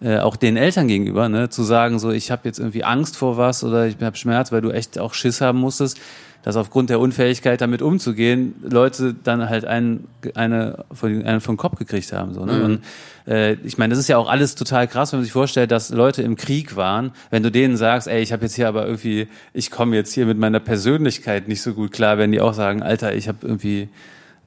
äh, 0.00 0.18
auch 0.18 0.36
den 0.36 0.56
Eltern 0.56 0.88
gegenüber, 0.88 1.28
ne, 1.28 1.48
zu 1.48 1.62
sagen, 1.62 1.98
so 1.98 2.10
ich 2.10 2.30
habe 2.30 2.42
jetzt 2.44 2.58
irgendwie 2.58 2.84
Angst 2.84 3.16
vor 3.16 3.36
was 3.36 3.64
oder 3.64 3.86
ich 3.86 3.96
habe 4.00 4.16
Schmerz, 4.16 4.52
weil 4.52 4.60
du 4.60 4.70
echt 4.70 4.98
auch 4.98 5.14
Schiss 5.14 5.40
haben 5.40 5.58
musstest, 5.58 5.98
dass 6.46 6.54
aufgrund 6.54 6.90
der 6.90 7.00
Unfähigkeit 7.00 7.60
damit 7.60 7.82
umzugehen, 7.82 8.54
Leute 8.62 9.16
dann 9.24 9.48
halt 9.48 9.64
einen, 9.64 10.06
eine 10.36 10.84
von 10.92 11.24
einen 11.24 11.40
vom 11.40 11.56
Kopf 11.56 11.76
gekriegt 11.76 12.12
haben. 12.12 12.34
So, 12.34 12.44
ne? 12.44 12.52
Mhm. 12.52 12.64
Und 12.64 12.84
äh, 13.26 13.54
ich 13.64 13.78
meine, 13.78 13.90
das 13.90 13.98
ist 13.98 14.06
ja 14.06 14.16
auch 14.16 14.30
alles 14.30 14.54
total 14.54 14.86
krass, 14.86 15.10
wenn 15.10 15.18
man 15.18 15.24
sich 15.24 15.32
vorstellt, 15.32 15.72
dass 15.72 15.90
Leute 15.90 16.22
im 16.22 16.36
Krieg 16.36 16.76
waren, 16.76 17.10
wenn 17.30 17.42
du 17.42 17.50
denen 17.50 17.76
sagst, 17.76 18.06
ey, 18.06 18.22
ich 18.22 18.32
habe 18.32 18.44
jetzt 18.44 18.54
hier 18.54 18.68
aber 18.68 18.86
irgendwie, 18.86 19.26
ich 19.54 19.72
komme 19.72 19.96
jetzt 19.96 20.12
hier 20.12 20.24
mit 20.24 20.38
meiner 20.38 20.60
Persönlichkeit 20.60 21.48
nicht 21.48 21.62
so 21.62 21.74
gut 21.74 21.90
klar, 21.90 22.16
wenn 22.16 22.30
die 22.30 22.40
auch 22.40 22.54
sagen, 22.54 22.80
Alter, 22.80 23.12
ich 23.12 23.26
habe 23.26 23.38
irgendwie 23.42 23.88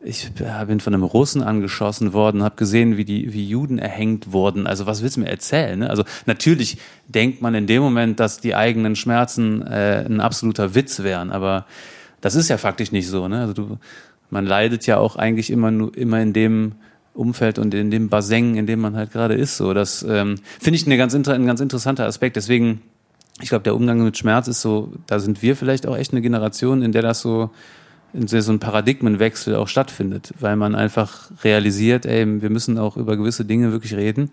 ich 0.02 0.32
bin 0.34 0.80
von 0.80 0.94
einem 0.94 1.04
Russen 1.04 1.44
angeschossen 1.44 2.14
worden, 2.14 2.42
habe 2.42 2.56
gesehen, 2.56 2.96
wie 2.96 3.04
die 3.04 3.34
wie 3.34 3.46
Juden 3.46 3.80
erhängt 3.80 4.32
wurden. 4.32 4.66
Also 4.66 4.86
was 4.86 5.04
willst 5.04 5.18
du 5.18 5.22
mir 5.22 5.28
erzählen? 5.28 5.80
Ne? 5.80 5.90
Also 5.90 6.04
natürlich 6.26 6.78
denkt 7.08 7.42
man 7.42 7.54
in 7.54 7.68
dem 7.68 7.82
Moment, 7.82 8.20
dass 8.20 8.40
die 8.40 8.56
eigenen 8.56 8.96
Schmerzen 8.96 9.62
äh, 9.62 10.06
ein 10.06 10.22
absoluter 10.22 10.74
Witz 10.74 11.04
wären, 11.04 11.32
aber 11.32 11.66
das 12.22 12.36
ist 12.36 12.50
ja 12.50 12.58
faktisch 12.58 12.92
nicht 12.92 13.08
so. 13.08 13.28
Ne? 13.28 13.42
Also 13.42 13.54
du, 13.54 13.78
man 14.30 14.46
leidet 14.46 14.86
ja 14.86 14.98
auch 14.98 15.18
eigentlich 15.18 15.50
immer 15.50 15.72
nur 15.72 15.96
immer 15.98 16.22
in 16.22 16.32
dem 16.32 16.74
Umfeld 17.14 17.60
und 17.60 17.74
in 17.74 17.92
dem 17.92 18.08
Bassin, 18.08 18.56
in 18.56 18.68
dem 18.68 18.80
man 18.80 18.96
halt 18.96 19.12
gerade 19.12 19.34
ist. 19.34 19.58
So, 19.58 19.74
das 19.74 20.04
ähm, 20.04 20.36
finde 20.60 20.78
ich 20.78 20.86
eine 20.86 20.98
ganz, 20.98 21.14
ein 21.14 21.46
ganz 21.46 21.60
interessanter 21.60 22.06
Aspekt. 22.06 22.38
Deswegen, 22.38 22.82
ich 23.42 23.50
glaube, 23.50 23.64
der 23.64 23.76
Umgang 23.76 24.02
mit 24.02 24.18
Schmerz 24.18 24.48
ist 24.48 24.62
so, 24.62 24.94
da 25.08 25.20
sind 25.20 25.42
wir 25.42 25.58
vielleicht 25.58 25.86
auch 25.86 25.98
echt 25.98 26.14
eine 26.14 26.22
Generation, 26.22 26.82
in 26.82 26.94
der 26.94 27.02
das 27.02 27.20
so 27.20 27.50
so 28.14 28.52
ein 28.52 28.60
Paradigmenwechsel 28.60 29.56
auch 29.56 29.68
stattfindet, 29.68 30.34
weil 30.40 30.56
man 30.56 30.76
einfach 30.76 31.30
realisiert, 31.44 32.06
ey, 32.06 32.42
wir 32.42 32.50
müssen 32.50 32.78
auch 32.78 32.98
über 32.98 33.18
gewisse 33.18 33.46
Dinge 33.46 33.72
wirklich 33.72 33.94
reden. 33.94 34.32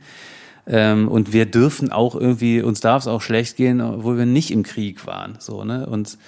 Ähm, 0.66 1.08
und 1.08 1.32
wir 1.32 1.46
dürfen 1.46 1.92
auch 1.92 2.14
irgendwie, 2.14 2.60
uns 2.60 2.80
darf 2.80 3.02
es 3.02 3.06
auch 3.06 3.22
schlecht 3.22 3.56
gehen, 3.56 3.80
obwohl 3.80 4.18
wir 4.18 4.26
nicht 4.26 4.50
im 4.50 4.62
Krieg 4.62 5.06
waren. 5.06 5.36
So, 5.38 5.64
ne? 5.64 5.86
Und 5.86 6.18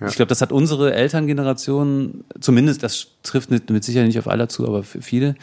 ja. 0.00 0.08
ich 0.08 0.16
glaube, 0.16 0.28
das 0.28 0.42
hat 0.42 0.52
unsere 0.52 0.94
Elterngeneration, 0.94 2.24
zumindest, 2.40 2.82
das 2.82 3.06
trifft 3.22 3.50
mit, 3.50 3.70
mit 3.70 3.84
Sicherheit 3.84 4.08
nicht 4.08 4.18
auf 4.18 4.28
alle 4.28 4.48
zu, 4.48 4.66
aber 4.66 4.82
für 4.82 5.00
viele, 5.00 5.34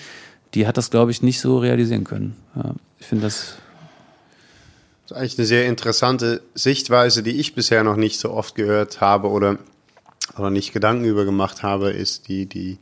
die 0.53 0.67
hat 0.67 0.77
das, 0.77 0.91
glaube 0.91 1.09
ich, 1.09 1.23
nicht 1.23 1.39
so 1.39 1.57
realisieren 1.57 2.03
können. 2.03 2.35
Ja, 2.55 2.75
ich 2.99 3.07
finde 3.07 3.25
das. 3.25 3.55
Das 5.03 5.11
ist 5.11 5.17
eigentlich 5.17 5.39
eine 5.39 5.47
sehr 5.47 5.65
interessante 5.65 6.41
Sichtweise, 6.53 7.23
die 7.23 7.31
ich 7.31 7.55
bisher 7.55 7.83
noch 7.83 7.97
nicht 7.97 8.19
so 8.19 8.31
oft 8.31 8.55
gehört 8.55 9.01
habe 9.01 9.29
oder 9.29 9.57
oder 10.37 10.49
nicht 10.49 10.73
Gedanken 10.73 11.05
über 11.05 11.25
gemacht 11.25 11.63
habe, 11.63 11.91
ist 11.91 12.27
die, 12.27 12.45
die 12.45 12.77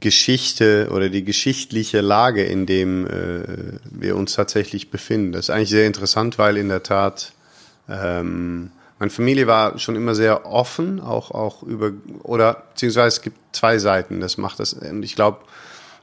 Geschichte 0.00 0.88
oder 0.92 1.08
die 1.08 1.24
geschichtliche 1.24 2.00
Lage, 2.00 2.44
in 2.44 2.66
dem 2.66 3.06
äh, 3.06 3.78
wir 3.90 4.16
uns 4.16 4.34
tatsächlich 4.34 4.90
befinden. 4.90 5.32
Das 5.32 5.46
ist 5.46 5.50
eigentlich 5.50 5.70
sehr 5.70 5.86
interessant, 5.86 6.38
weil 6.38 6.56
in 6.56 6.68
der 6.68 6.82
Tat 6.82 7.32
ähm, 7.88 8.70
meine 8.98 9.10
Familie 9.10 9.46
war 9.46 9.78
schon 9.78 9.96
immer 9.96 10.14
sehr 10.14 10.46
offen, 10.46 11.00
auch 11.00 11.30
auch 11.30 11.62
über 11.62 11.92
oder 12.22 12.64
beziehungsweise 12.72 13.16
es 13.16 13.22
gibt 13.22 13.38
zwei 13.52 13.78
Seiten. 13.78 14.20
Das 14.20 14.38
macht 14.38 14.60
das 14.60 14.74
und 14.74 15.02
ich 15.02 15.14
glaube, 15.16 15.38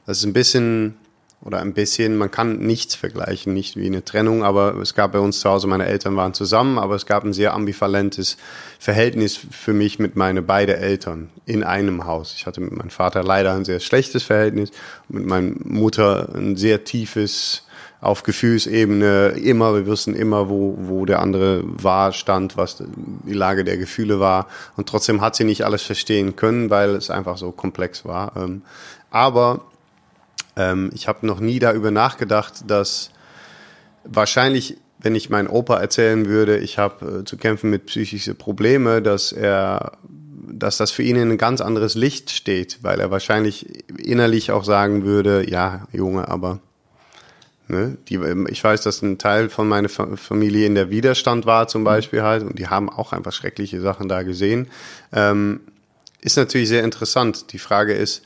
das 0.06 0.18
ist 0.18 0.24
ein 0.24 0.32
bisschen 0.32 0.96
oder 1.44 1.60
ein 1.60 1.74
bisschen, 1.74 2.16
man 2.16 2.30
kann 2.30 2.58
nichts 2.58 2.94
vergleichen, 2.94 3.52
nicht 3.52 3.76
wie 3.76 3.86
eine 3.86 4.04
Trennung, 4.04 4.42
aber 4.42 4.76
es 4.76 4.94
gab 4.94 5.12
bei 5.12 5.18
uns 5.18 5.40
zu 5.40 5.50
Hause, 5.50 5.66
meine 5.66 5.86
Eltern 5.86 6.16
waren 6.16 6.32
zusammen, 6.32 6.78
aber 6.78 6.94
es 6.94 7.04
gab 7.04 7.24
ein 7.24 7.34
sehr 7.34 7.52
ambivalentes 7.52 8.38
Verhältnis 8.78 9.38
für 9.50 9.74
mich 9.74 9.98
mit 9.98 10.16
meinen 10.16 10.46
beiden 10.46 10.76
Eltern 10.76 11.30
in 11.44 11.62
einem 11.62 12.06
Haus. 12.06 12.34
Ich 12.36 12.46
hatte 12.46 12.60
mit 12.60 12.72
meinem 12.72 12.90
Vater 12.90 13.22
leider 13.22 13.52
ein 13.54 13.64
sehr 13.64 13.80
schlechtes 13.80 14.22
Verhältnis, 14.22 14.70
mit 15.08 15.26
meiner 15.26 15.52
Mutter 15.64 16.30
ein 16.34 16.56
sehr 16.56 16.84
tiefes, 16.84 17.64
auf 18.04 18.22
Gefühlsebene 18.22 19.28
immer, 19.30 19.74
wir 19.74 19.86
wussten 19.86 20.14
immer, 20.14 20.50
wo, 20.50 20.76
wo 20.78 21.06
der 21.06 21.20
andere 21.20 21.62
war, 21.64 22.12
stand, 22.12 22.58
was 22.58 22.82
die 22.86 23.32
Lage 23.32 23.64
der 23.64 23.78
Gefühle 23.78 24.20
war. 24.20 24.46
Und 24.76 24.90
trotzdem 24.90 25.22
hat 25.22 25.36
sie 25.36 25.44
nicht 25.44 25.64
alles 25.64 25.82
verstehen 25.82 26.36
können, 26.36 26.68
weil 26.68 26.90
es 26.90 27.08
einfach 27.08 27.38
so 27.38 27.50
komplex 27.50 28.04
war. 28.04 28.36
Ähm, 28.36 28.60
aber 29.10 29.64
ähm, 30.56 30.90
ich 30.94 31.08
habe 31.08 31.26
noch 31.26 31.40
nie 31.40 31.58
darüber 31.58 31.90
nachgedacht, 31.90 32.64
dass 32.68 33.10
wahrscheinlich, 34.04 34.76
wenn 34.98 35.14
ich 35.14 35.30
meinen 35.30 35.48
Opa 35.48 35.78
erzählen 35.78 36.26
würde, 36.26 36.58
ich 36.58 36.78
habe 36.78 37.20
äh, 37.20 37.24
zu 37.24 37.36
kämpfen 37.36 37.70
mit 37.70 37.86
psychischen 37.86 38.36
Problemen, 38.36 39.02
dass 39.02 39.32
er 39.32 39.92
dass 40.46 40.76
das 40.76 40.90
für 40.90 41.02
ihn 41.02 41.16
in 41.16 41.30
ein 41.32 41.38
ganz 41.38 41.60
anderes 41.60 41.94
Licht 41.94 42.30
steht, 42.30 42.78
weil 42.82 43.00
er 43.00 43.10
wahrscheinlich 43.10 43.66
innerlich 43.98 44.50
auch 44.52 44.64
sagen 44.64 45.04
würde, 45.04 45.48
ja, 45.48 45.86
Junge, 45.92 46.28
aber 46.28 46.60
ne, 47.68 47.96
die, 48.08 48.20
ich 48.48 48.62
weiß, 48.62 48.82
dass 48.82 49.02
ein 49.02 49.18
Teil 49.18 49.48
von 49.48 49.68
meiner 49.68 49.88
Familie 49.88 50.66
in 50.66 50.74
der 50.74 50.90
Widerstand 50.90 51.46
war 51.46 51.68
zum 51.68 51.84
Beispiel 51.84 52.22
halt 52.22 52.42
und 52.42 52.58
die 52.58 52.68
haben 52.68 52.88
auch 52.88 53.12
einfach 53.12 53.32
schreckliche 53.32 53.80
Sachen 53.80 54.08
da 54.08 54.22
gesehen. 54.22 54.68
Ähm, 55.12 55.60
ist 56.20 56.36
natürlich 56.36 56.68
sehr 56.68 56.84
interessant. 56.84 57.52
Die 57.52 57.58
Frage 57.58 57.92
ist, 57.92 58.22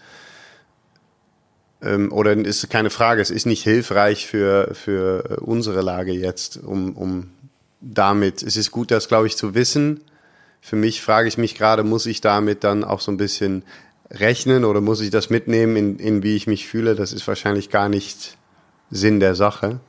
ähm, 1.82 2.12
oder 2.12 2.32
ist 2.32 2.68
keine 2.70 2.90
Frage, 2.90 3.22
es 3.22 3.30
ist 3.30 3.46
nicht 3.46 3.62
hilfreich 3.62 4.26
für, 4.26 4.74
für 4.74 5.40
unsere 5.40 5.80
Lage 5.80 6.12
jetzt, 6.12 6.56
um, 6.62 6.96
um 6.96 7.30
damit, 7.80 8.42
es 8.42 8.56
ist 8.56 8.70
gut, 8.70 8.90
das 8.90 9.08
glaube 9.08 9.26
ich 9.26 9.36
zu 9.36 9.54
wissen. 9.54 10.00
Für 10.60 10.76
mich 10.76 11.00
frage 11.00 11.28
ich 11.28 11.38
mich 11.38 11.54
gerade, 11.54 11.84
muss 11.84 12.06
ich 12.06 12.20
damit 12.20 12.64
dann 12.64 12.82
auch 12.82 13.00
so 13.00 13.12
ein 13.12 13.16
bisschen 13.16 13.62
rechnen 14.10 14.64
oder 14.64 14.80
muss 14.80 15.00
ich 15.00 15.10
das 15.10 15.30
mitnehmen, 15.30 15.76
in, 15.76 15.98
in 15.98 16.22
wie 16.22 16.34
ich 16.34 16.46
mich 16.46 16.66
fühle? 16.66 16.94
Das 16.94 17.12
ist 17.12 17.26
wahrscheinlich 17.28 17.70
gar 17.70 17.88
nicht 17.88 18.36
Sinn 18.90 19.20
der 19.20 19.34
Sache. 19.34 19.80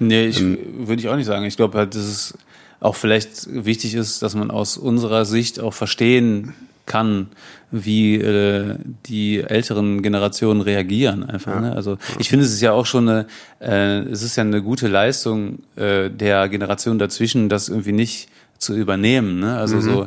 Nee, 0.00 0.26
ich, 0.26 0.40
ähm, 0.40 0.88
würde 0.88 1.00
ich 1.00 1.08
auch 1.08 1.16
nicht 1.16 1.26
sagen. 1.26 1.44
Ich 1.44 1.56
glaube 1.56 1.78
halt, 1.78 1.94
dass 1.94 2.02
es 2.02 2.38
auch 2.80 2.96
vielleicht 2.96 3.46
wichtig 3.64 3.94
ist, 3.94 4.22
dass 4.22 4.34
man 4.34 4.50
aus 4.50 4.76
unserer 4.76 5.24
Sicht 5.24 5.60
auch 5.60 5.74
verstehen 5.74 6.54
kann, 6.88 7.28
wie 7.70 8.16
äh, 8.16 8.74
die 9.06 9.40
älteren 9.40 10.02
Generationen 10.02 10.60
reagieren 10.62 11.22
einfach. 11.22 11.54
Ja. 11.54 11.60
Ne? 11.60 11.76
Also 11.76 11.98
ich 12.18 12.28
finde, 12.28 12.44
es 12.44 12.52
ist 12.52 12.60
ja 12.60 12.72
auch 12.72 12.86
schon 12.86 13.08
eine, 13.08 13.26
äh, 13.60 14.00
es 14.10 14.22
ist 14.22 14.36
ja 14.36 14.42
eine 14.42 14.62
gute 14.62 14.88
Leistung 14.88 15.60
äh, 15.76 16.10
der 16.10 16.48
Generation 16.48 16.98
dazwischen, 16.98 17.48
das 17.48 17.68
irgendwie 17.68 17.92
nicht 17.92 18.28
zu 18.58 18.74
übernehmen. 18.74 19.38
Ne? 19.38 19.56
Also 19.56 19.76
mhm. 19.76 19.80
so, 19.82 20.06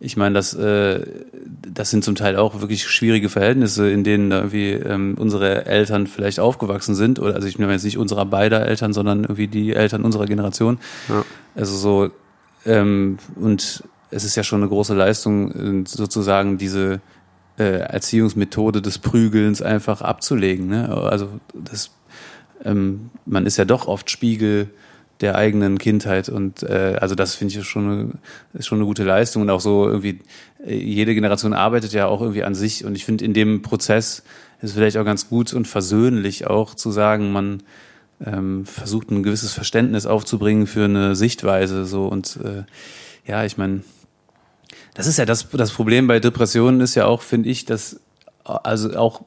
ich 0.00 0.16
meine, 0.16 0.34
das, 0.34 0.54
äh, 0.54 1.06
das 1.72 1.90
sind 1.90 2.02
zum 2.02 2.16
Teil 2.16 2.36
auch 2.36 2.60
wirklich 2.60 2.84
schwierige 2.88 3.28
Verhältnisse, 3.28 3.88
in 3.88 4.02
denen 4.02 4.30
da 4.30 4.38
irgendwie 4.38 4.70
ähm, 4.72 5.14
unsere 5.18 5.66
Eltern 5.66 6.08
vielleicht 6.08 6.40
aufgewachsen 6.40 6.96
sind. 6.96 7.20
Oder 7.20 7.36
also 7.36 7.46
ich 7.46 7.58
meine 7.58 7.72
jetzt 7.72 7.84
nicht 7.84 7.98
unserer 7.98 8.26
beider 8.26 8.66
Eltern, 8.66 8.92
sondern 8.92 9.20
irgendwie 9.20 9.46
die 9.46 9.74
Eltern 9.74 10.02
unserer 10.02 10.26
Generation. 10.26 10.78
Ja. 11.08 11.24
Also 11.54 11.76
so 11.76 12.10
ähm, 12.64 13.18
und 13.36 13.84
es 14.12 14.24
ist 14.24 14.36
ja 14.36 14.44
schon 14.44 14.60
eine 14.60 14.68
große 14.68 14.94
Leistung, 14.94 15.86
sozusagen 15.86 16.58
diese 16.58 17.00
äh, 17.58 17.80
Erziehungsmethode 17.80 18.82
des 18.82 18.98
Prügelns 18.98 19.62
einfach 19.62 20.02
abzulegen. 20.02 20.68
Ne? 20.68 20.88
Also 20.88 21.28
das, 21.54 21.90
ähm, 22.64 23.10
man 23.26 23.46
ist 23.46 23.56
ja 23.56 23.64
doch 23.64 23.88
oft 23.88 24.10
Spiegel 24.10 24.70
der 25.20 25.36
eigenen 25.36 25.78
Kindheit 25.78 26.28
und 26.28 26.64
äh, 26.64 26.96
also 27.00 27.14
das 27.14 27.36
finde 27.36 27.56
ich 27.56 27.64
schon 27.64 27.90
eine, 27.90 28.10
ist 28.54 28.66
schon 28.66 28.78
eine 28.78 28.86
gute 28.86 29.04
Leistung 29.04 29.42
und 29.42 29.50
auch 29.50 29.60
so 29.60 29.86
irgendwie 29.86 30.18
äh, 30.66 30.74
jede 30.74 31.14
Generation 31.14 31.52
arbeitet 31.52 31.92
ja 31.92 32.06
auch 32.06 32.20
irgendwie 32.20 32.42
an 32.42 32.56
sich 32.56 32.84
und 32.84 32.96
ich 32.96 33.04
finde 33.04 33.24
in 33.24 33.32
dem 33.32 33.62
Prozess 33.62 34.24
ist 34.62 34.72
vielleicht 34.74 34.96
auch 34.96 35.04
ganz 35.04 35.28
gut 35.28 35.52
und 35.54 35.68
versöhnlich 35.68 36.48
auch 36.48 36.74
zu 36.74 36.90
sagen, 36.90 37.30
man 37.30 37.62
ähm, 38.24 38.66
versucht 38.66 39.10
ein 39.10 39.22
gewisses 39.22 39.52
Verständnis 39.52 40.06
aufzubringen 40.06 40.66
für 40.66 40.86
eine 40.86 41.14
Sichtweise 41.14 41.84
so 41.84 42.08
und 42.08 42.38
äh, 42.42 42.64
ja, 43.24 43.44
ich 43.44 43.56
meine, 43.56 43.82
das 44.94 45.06
ist 45.06 45.18
ja 45.18 45.24
das, 45.24 45.48
das 45.50 45.72
Problem 45.72 46.06
bei 46.06 46.20
Depressionen 46.20 46.80
ist 46.80 46.94
ja 46.94 47.06
auch, 47.06 47.22
finde 47.22 47.48
ich, 47.48 47.64
dass 47.64 48.00
also 48.44 48.96
auch 48.96 49.22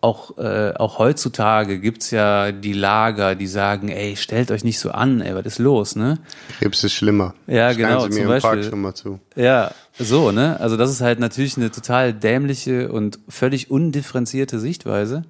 auch, 0.00 0.38
äh, 0.38 0.74
auch 0.74 0.98
heutzutage 0.98 1.80
gibt's 1.80 2.10
ja 2.10 2.52
die 2.52 2.72
Lager, 2.72 3.34
die 3.34 3.48
sagen, 3.48 3.88
ey, 3.88 4.16
stellt 4.16 4.50
euch 4.50 4.62
nicht 4.62 4.78
so 4.78 4.90
an, 4.92 5.20
ey, 5.20 5.34
was 5.34 5.44
ist 5.44 5.58
los, 5.58 5.96
ne? 5.96 6.18
Krebs 6.60 6.84
ist 6.84 6.92
schlimmer. 6.92 7.34
Ja, 7.46 7.72
Schreien 7.72 7.88
genau. 7.88 8.00
Sie 8.02 8.08
mir 8.08 8.14
zum 8.14 8.22
im 8.22 8.28
Beispiel. 8.28 8.50
Park 8.50 8.64
schon 8.64 8.80
mal 8.80 8.94
zu. 8.94 9.20
Ja, 9.34 9.72
so, 9.98 10.30
ne? 10.30 10.58
Also 10.60 10.76
das 10.76 10.90
ist 10.90 11.00
halt 11.00 11.18
natürlich 11.18 11.56
eine 11.56 11.70
total 11.70 12.12
dämliche 12.12 12.92
und 12.92 13.18
völlig 13.28 13.70
undifferenzierte 13.70 14.60
Sichtweise. 14.60 15.24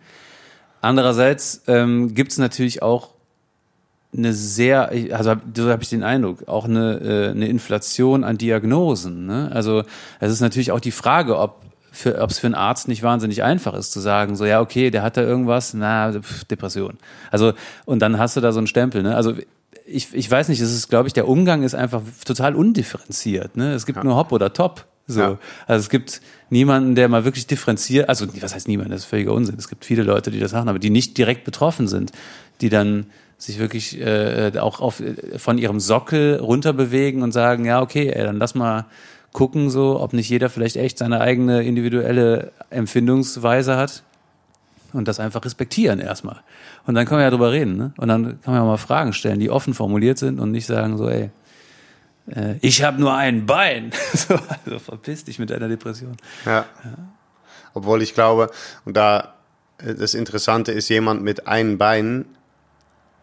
Andererseits 0.82 1.62
ähm, 1.66 2.14
gibt's 2.14 2.36
natürlich 2.36 2.82
auch 2.82 3.10
eine 4.16 4.32
sehr, 4.32 4.90
also 5.12 5.34
so 5.54 5.70
habe 5.70 5.82
ich 5.82 5.90
den 5.90 6.02
Eindruck, 6.02 6.48
auch 6.48 6.64
eine, 6.64 7.00
äh, 7.00 7.30
eine 7.30 7.46
Inflation 7.48 8.24
an 8.24 8.38
Diagnosen. 8.38 9.26
Ne? 9.26 9.50
Also 9.52 9.82
es 10.18 10.32
ist 10.32 10.40
natürlich 10.40 10.72
auch 10.72 10.80
die 10.80 10.92
Frage, 10.92 11.38
ob 11.38 11.62
für, 11.90 12.20
ob 12.20 12.30
es 12.30 12.38
für 12.38 12.46
einen 12.46 12.54
Arzt 12.54 12.86
nicht 12.86 13.02
wahnsinnig 13.02 13.42
einfach 13.42 13.74
ist 13.74 13.92
zu 13.92 14.00
sagen, 14.00 14.36
so 14.36 14.44
ja 14.44 14.60
okay, 14.60 14.90
der 14.90 15.02
hat 15.02 15.16
da 15.16 15.22
irgendwas, 15.22 15.74
na 15.74 16.12
pf, 16.12 16.44
Depression. 16.44 16.96
Also 17.30 17.52
und 17.86 18.00
dann 18.00 18.18
hast 18.18 18.36
du 18.36 18.40
da 18.40 18.52
so 18.52 18.58
einen 18.58 18.66
Stempel. 18.66 19.02
Ne? 19.02 19.16
Also 19.16 19.34
ich, 19.86 20.14
ich 20.14 20.30
weiß 20.30 20.48
nicht, 20.48 20.60
es 20.60 20.72
ist, 20.72 20.88
glaube 20.88 21.08
ich, 21.08 21.14
der 21.14 21.28
Umgang 21.28 21.62
ist 21.62 21.74
einfach 21.74 22.02
total 22.24 22.54
undifferenziert. 22.54 23.56
Ne? 23.56 23.72
Es 23.72 23.86
gibt 23.86 23.96
ja. 23.96 24.04
nur 24.04 24.16
Hop 24.16 24.32
oder 24.32 24.52
Top. 24.52 24.86
So. 25.06 25.20
Ja. 25.20 25.38
Also 25.66 25.80
es 25.80 25.88
gibt 25.88 26.20
niemanden, 26.50 26.94
der 26.94 27.08
mal 27.08 27.24
wirklich 27.24 27.46
differenziert, 27.46 28.10
also 28.10 28.26
was 28.42 28.54
heißt 28.54 28.68
niemand, 28.68 28.92
das 28.92 29.00
ist 29.00 29.06
völliger 29.06 29.32
Unsinn. 29.32 29.56
Es 29.58 29.68
gibt 29.68 29.86
viele 29.86 30.02
Leute, 30.02 30.30
die 30.30 30.38
das 30.38 30.52
machen, 30.52 30.68
aber 30.68 30.78
die 30.78 30.90
nicht 30.90 31.16
direkt 31.16 31.44
betroffen 31.44 31.88
sind, 31.88 32.12
die 32.60 32.68
dann 32.68 33.06
sich 33.38 33.58
wirklich 33.58 33.98
äh, 34.00 34.52
auch 34.58 34.80
auf, 34.80 35.00
von 35.36 35.58
ihrem 35.58 35.78
Sockel 35.80 36.36
runterbewegen 36.40 37.22
und 37.22 37.32
sagen, 37.32 37.64
ja, 37.64 37.80
okay, 37.80 38.08
ey, 38.08 38.24
dann 38.24 38.38
lass 38.38 38.54
mal 38.54 38.86
gucken, 39.32 39.70
so, 39.70 40.00
ob 40.00 40.12
nicht 40.12 40.28
jeder 40.28 40.50
vielleicht 40.50 40.76
echt 40.76 40.98
seine 40.98 41.20
eigene 41.20 41.62
individuelle 41.62 42.50
Empfindungsweise 42.70 43.76
hat 43.76 44.02
und 44.92 45.06
das 45.06 45.20
einfach 45.20 45.44
respektieren 45.44 46.00
erstmal. 46.00 46.40
Und 46.86 46.94
dann 46.94 47.06
können 47.06 47.20
wir 47.20 47.24
ja 47.24 47.30
drüber 47.30 47.52
reden, 47.52 47.76
ne? 47.76 47.92
Und 47.98 48.08
dann 48.08 48.40
kann 48.42 48.54
man 48.54 48.62
ja 48.62 48.64
mal 48.64 48.76
Fragen 48.78 49.12
stellen, 49.12 49.38
die 49.38 49.50
offen 49.50 49.74
formuliert 49.74 50.18
sind 50.18 50.40
und 50.40 50.50
nicht 50.50 50.66
sagen 50.66 50.96
so, 50.96 51.08
ey, 51.08 51.30
äh, 52.34 52.54
ich 52.60 52.82
habe 52.82 53.00
nur 53.00 53.14
ein 53.14 53.46
Bein. 53.46 53.92
so, 54.14 54.34
also 54.64 54.78
verpiss 54.78 55.24
dich 55.24 55.38
mit 55.38 55.50
deiner 55.50 55.68
Depression. 55.68 56.16
Ja. 56.44 56.66
ja. 56.84 56.92
Obwohl 57.74 58.02
ich 58.02 58.14
glaube, 58.14 58.50
und 58.84 58.96
da 58.96 59.34
äh, 59.78 59.94
das 59.94 60.14
Interessante 60.14 60.72
ist, 60.72 60.88
jemand 60.88 61.22
mit 61.22 61.46
einem 61.46 61.78
Bein 61.78 62.24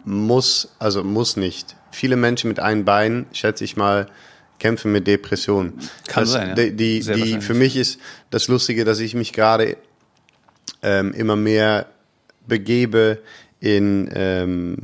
muss, 0.06 0.76
also 0.80 1.04
muss 1.04 1.36
nicht. 1.36 1.76
Viele 1.92 2.16
Menschen 2.16 2.48
mit 2.48 2.60
einem 2.60 2.86
Bein, 2.86 3.26
schätze 3.34 3.64
ich 3.64 3.76
mal, 3.76 4.08
kämpfen 4.60 4.92
mit 4.92 5.08
Depressionen. 5.08 5.74
Kann 6.08 6.24
das, 6.24 6.32
sein, 6.32 6.50
ja. 6.50 6.56
Die, 6.56 6.72
die, 6.72 7.00
die 7.02 7.42
für 7.42 7.54
mich 7.54 7.76
ist 7.76 8.00
das 8.30 8.48
Lustige, 8.48 8.86
dass 8.86 9.00
ich 9.00 9.16
mich 9.16 9.34
gerade 9.34 9.78
ähm, 10.82 11.14
immer 11.14 11.36
mehr 11.36 11.88
begebe 12.48 13.20
in 13.60 14.10
ähm, 14.14 14.78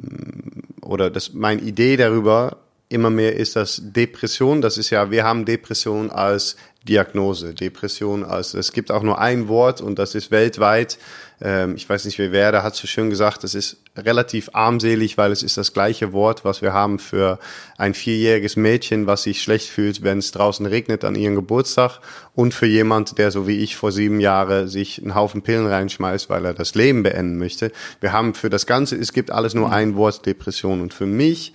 oder 0.82 1.10
dass 1.10 1.34
meine 1.34 1.62
Idee 1.62 1.96
darüber 1.96 2.58
immer 2.90 3.10
mehr 3.10 3.36
ist, 3.36 3.56
dass 3.56 3.82
Depression, 3.82 4.62
das 4.62 4.78
ist 4.78 4.90
ja, 4.90 5.12
wir 5.12 5.24
haben 5.24 5.46
Depression 5.46 6.10
als 6.10 6.58
Diagnose, 6.88 7.54
Depression 7.54 8.24
als, 8.24 8.56
es 8.56 8.72
gibt 8.72 8.92
auch 8.92 9.04
nur 9.04 9.20
ein 9.20 9.48
Wort 9.48 9.82
und 9.82 10.00
das 10.00 10.16
ist 10.16 10.32
weltweit, 10.32 10.98
ähm, 11.40 11.76
ich 11.76 11.88
weiß 11.88 12.06
nicht, 12.06 12.18
wer 12.18 12.32
wer, 12.32 12.52
da 12.52 12.64
hat 12.64 12.76
so 12.76 12.88
schön 12.88 13.12
gesagt, 13.12 13.44
das 13.44 13.54
ist 13.54 13.78
relativ 13.96 14.50
armselig, 14.54 15.18
weil 15.18 15.32
es 15.32 15.44
ist 15.44 15.58
das 15.58 15.74
gleiche 15.74 16.12
Wort, 16.12 16.44
was 16.44 16.64
wir 16.64 16.74
haben 16.74 16.98
für 16.98 17.38
ein 17.78 17.94
vierjähriges 17.94 18.56
Mädchen, 18.56 19.06
was 19.06 19.24
sich 19.24 19.44
schlecht 19.44 19.70
fühlt, 19.70 20.02
wenn 20.02 20.18
es 20.18 20.32
draußen 20.32 20.66
regnet 20.66 21.04
an 21.04 21.14
ihrem 21.14 21.36
Geburtstag 21.36 22.00
und 22.34 22.54
für 22.54 22.68
jemand, 22.68 23.20
der 23.20 23.30
so 23.30 23.48
wie 23.48 23.60
ich 23.60 23.76
vor 23.76 23.92
sieben 23.92 24.20
Jahren 24.20 24.68
sich 24.68 25.02
einen 25.02 25.14
Haufen 25.14 25.44
Pillen 25.44 25.68
reinschmeißt, 25.68 26.30
weil 26.30 26.46
er 26.46 26.54
das 26.56 26.74
Leben 26.74 27.04
beenden 27.04 27.38
möchte. 27.38 27.72
Wir 28.00 28.12
haben 28.12 28.34
für 28.34 28.50
das 28.50 28.66
Ganze, 28.66 28.96
es 28.96 29.14
gibt 29.14 29.30
alles 29.30 29.54
nur 29.54 29.72
ein 29.72 29.96
Wort, 29.96 30.26
Depression 30.26 30.82
und 30.82 30.94
für 30.94 31.06
mich 31.06 31.54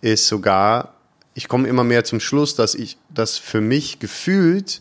ist 0.00 0.26
sogar 0.26 0.93
ich 1.34 1.48
komme 1.48 1.68
immer 1.68 1.84
mehr 1.84 2.04
zum 2.04 2.20
Schluss, 2.20 2.54
dass 2.54 2.74
ich 2.74 2.96
das 3.08 3.38
für 3.38 3.60
mich 3.60 3.98
gefühlt 3.98 4.80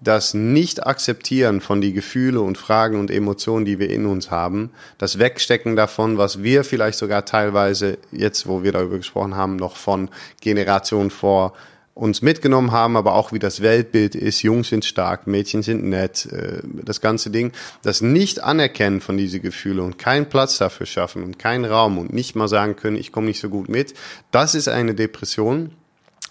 das 0.00 0.32
Nicht-Akzeptieren 0.32 1.60
von 1.60 1.80
die 1.80 1.92
Gefühle 1.92 2.40
und 2.40 2.56
Fragen 2.56 3.00
und 3.00 3.10
Emotionen, 3.10 3.64
die 3.64 3.78
wir 3.78 3.90
in 3.90 4.06
uns 4.06 4.30
haben, 4.30 4.70
das 4.96 5.18
Wegstecken 5.18 5.74
davon, 5.74 6.18
was 6.18 6.42
wir 6.42 6.62
vielleicht 6.62 6.98
sogar 6.98 7.24
teilweise 7.24 7.98
jetzt, 8.12 8.46
wo 8.46 8.62
wir 8.62 8.72
darüber 8.72 8.98
gesprochen 8.98 9.34
haben, 9.34 9.56
noch 9.56 9.76
von 9.76 10.08
Generationen 10.40 11.10
vor 11.10 11.52
uns 11.98 12.22
mitgenommen 12.22 12.70
haben, 12.70 12.96
aber 12.96 13.14
auch 13.14 13.32
wie 13.32 13.40
das 13.40 13.60
Weltbild 13.60 14.14
ist, 14.14 14.42
Jungs 14.42 14.68
sind 14.68 14.84
stark, 14.84 15.26
Mädchen 15.26 15.64
sind 15.64 15.84
nett, 15.84 16.26
äh, 16.26 16.62
das 16.64 17.00
ganze 17.00 17.30
Ding, 17.30 17.50
das 17.82 18.00
Nicht-Anerkennen 18.00 19.00
von 19.00 19.16
diese 19.16 19.40
Gefühle 19.40 19.82
und 19.82 19.98
keinen 19.98 20.28
Platz 20.28 20.58
dafür 20.58 20.86
schaffen 20.86 21.24
und 21.24 21.40
keinen 21.40 21.64
Raum 21.64 21.98
und 21.98 22.12
nicht 22.12 22.36
mal 22.36 22.46
sagen 22.46 22.76
können, 22.76 22.96
ich 22.96 23.10
komme 23.10 23.26
nicht 23.26 23.40
so 23.40 23.48
gut 23.48 23.68
mit, 23.68 23.94
das 24.30 24.54
ist 24.54 24.68
eine 24.68 24.94
Depression. 24.94 25.72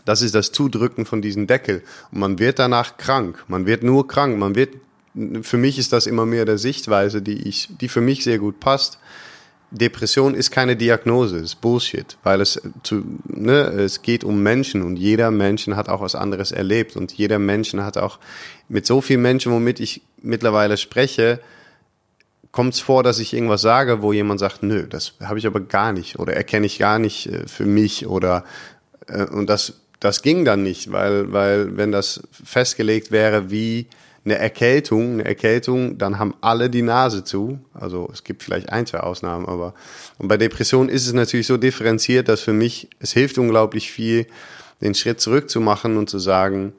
Das 0.05 0.21
ist 0.21 0.35
das 0.35 0.53
Zudrücken 0.53 1.05
von 1.05 1.21
diesem 1.21 1.47
Deckel. 1.47 1.83
Und 2.13 2.19
man 2.19 2.39
wird 2.39 2.59
danach 2.59 2.95
krank. 2.95 3.43
Man 3.49 3.65
wird 3.65 3.83
nur 3.83 4.07
krank. 4.07 4.37
Man 4.37 4.55
wird, 4.55 4.75
für 5.41 5.57
mich 5.57 5.77
ist 5.77 5.91
das 5.91 6.07
immer 6.07 6.25
mehr 6.25 6.45
der 6.45 6.57
Sichtweise, 6.57 7.21
die 7.21 7.45
ich, 7.45 7.67
die 7.81 7.89
für 7.89 7.99
mich 7.99 8.23
sehr 8.23 8.39
gut 8.39 8.61
passt 8.61 8.99
Depression 9.71 10.33
ist 10.33 10.51
keine 10.51 10.77
Diagnose, 10.77 11.37
ist 11.37 11.59
Bullshit, 11.59 12.17
weil 12.23 12.39
es 12.39 12.61
zu, 12.83 13.03
ne, 13.25 13.63
es 13.63 14.01
geht 14.01 14.23
um 14.23 14.41
Menschen 14.41 14.81
und 14.81 14.97
jeder 14.97 15.29
Mensch 15.29 15.67
hat 15.67 15.89
auch 15.89 16.01
was 16.01 16.15
anderes 16.15 16.51
erlebt 16.51 16.95
und 16.95 17.11
jeder 17.11 17.37
Mensch 17.37 17.73
hat 17.73 17.97
auch 17.97 18.19
mit 18.69 18.85
so 18.85 19.01
vielen 19.01 19.21
Menschen, 19.21 19.51
womit 19.51 19.79
ich 19.81 20.01
mittlerweile 20.21 20.77
spreche, 20.77 21.41
kommt 22.51 22.75
es 22.75 22.79
vor, 22.79 23.03
dass 23.03 23.19
ich 23.19 23.33
irgendwas 23.33 23.61
sage, 23.61 24.01
wo 24.01 24.13
jemand 24.13 24.39
sagt, 24.39 24.63
nö, 24.63 24.87
das 24.87 25.13
habe 25.21 25.37
ich 25.37 25.45
aber 25.45 25.59
gar 25.59 25.91
nicht 25.91 26.17
oder 26.17 26.33
erkenne 26.33 26.65
ich 26.65 26.79
gar 26.79 26.97
nicht 26.97 27.27
äh, 27.27 27.45
für 27.47 27.65
mich 27.65 28.07
oder 28.07 28.45
äh, 29.07 29.25
und 29.25 29.49
das 29.49 29.81
das 29.99 30.21
ging 30.21 30.45
dann 30.45 30.63
nicht, 30.63 30.91
weil 30.91 31.33
weil 31.33 31.75
wenn 31.75 31.91
das 31.91 32.21
festgelegt 32.31 33.11
wäre, 33.11 33.51
wie 33.51 33.87
eine 34.27 34.37
Erkältung, 34.37 35.13
eine 35.13 35.25
Erkältung, 35.25 35.97
dann 35.97 36.19
haben 36.19 36.35
alle 36.41 36.69
die 36.69 36.81
Nase 36.81 37.23
zu. 37.23 37.59
Also 37.73 38.09
es 38.11 38.25
gibt 38.25 38.43
vielleicht 38.43 38.69
ein, 38.69 38.85
zwei 38.85 38.99
Ausnahmen, 38.99 39.45
aber 39.45 39.73
und 40.17 40.27
bei 40.27 40.35
Depression 40.35 40.89
ist 40.89 41.07
es 41.07 41.13
natürlich 41.13 41.47
so 41.47 41.55
differenziert, 41.55 42.27
dass 42.27 42.41
für 42.41 42.51
mich 42.51 42.89
es 42.99 43.13
hilft 43.13 43.37
unglaublich 43.37 43.89
viel, 43.89 44.27
den 44.81 44.93
Schritt 44.95 45.21
zurück 45.21 45.49
zu 45.49 45.61
machen 45.61 45.95
und 45.95 46.09
zu 46.09 46.19
sagen, 46.19 46.73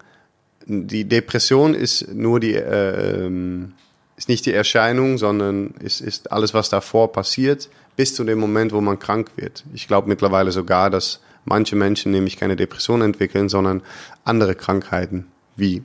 die 0.67 1.07
Depression 1.07 1.75
ist 1.75 2.13
nur 2.13 2.39
die 2.39 2.55
äh, 2.55 3.25
ähm, 3.25 3.73
ist 4.19 4.29
nicht 4.29 4.45
die 4.45 4.53
Erscheinung, 4.53 5.17
sondern 5.17 5.69
ist, 5.81 6.01
ist 6.01 6.31
alles, 6.33 6.53
was 6.53 6.69
davor 6.69 7.13
passiert, 7.13 7.71
bis 7.97 8.15
zu 8.15 8.25
dem 8.25 8.41
Moment, 8.41 8.73
wo 8.73 8.81
man 8.81 8.99
krank 8.99 9.31
wird. 9.37 9.65
Ich 9.73 9.89
glaube 9.89 10.09
mittlerweile 10.09 10.53
sogar, 10.53 10.91
dass 10.91 11.21
manche 11.45 11.77
Menschen 11.77 12.13
nämlich 12.13 12.37
keine 12.37 12.57
Depression 12.57 13.01
entwickeln, 13.01 13.49
sondern 13.49 13.81
andere 14.25 14.55
Krankheiten 14.55 15.29
wie 15.57 15.83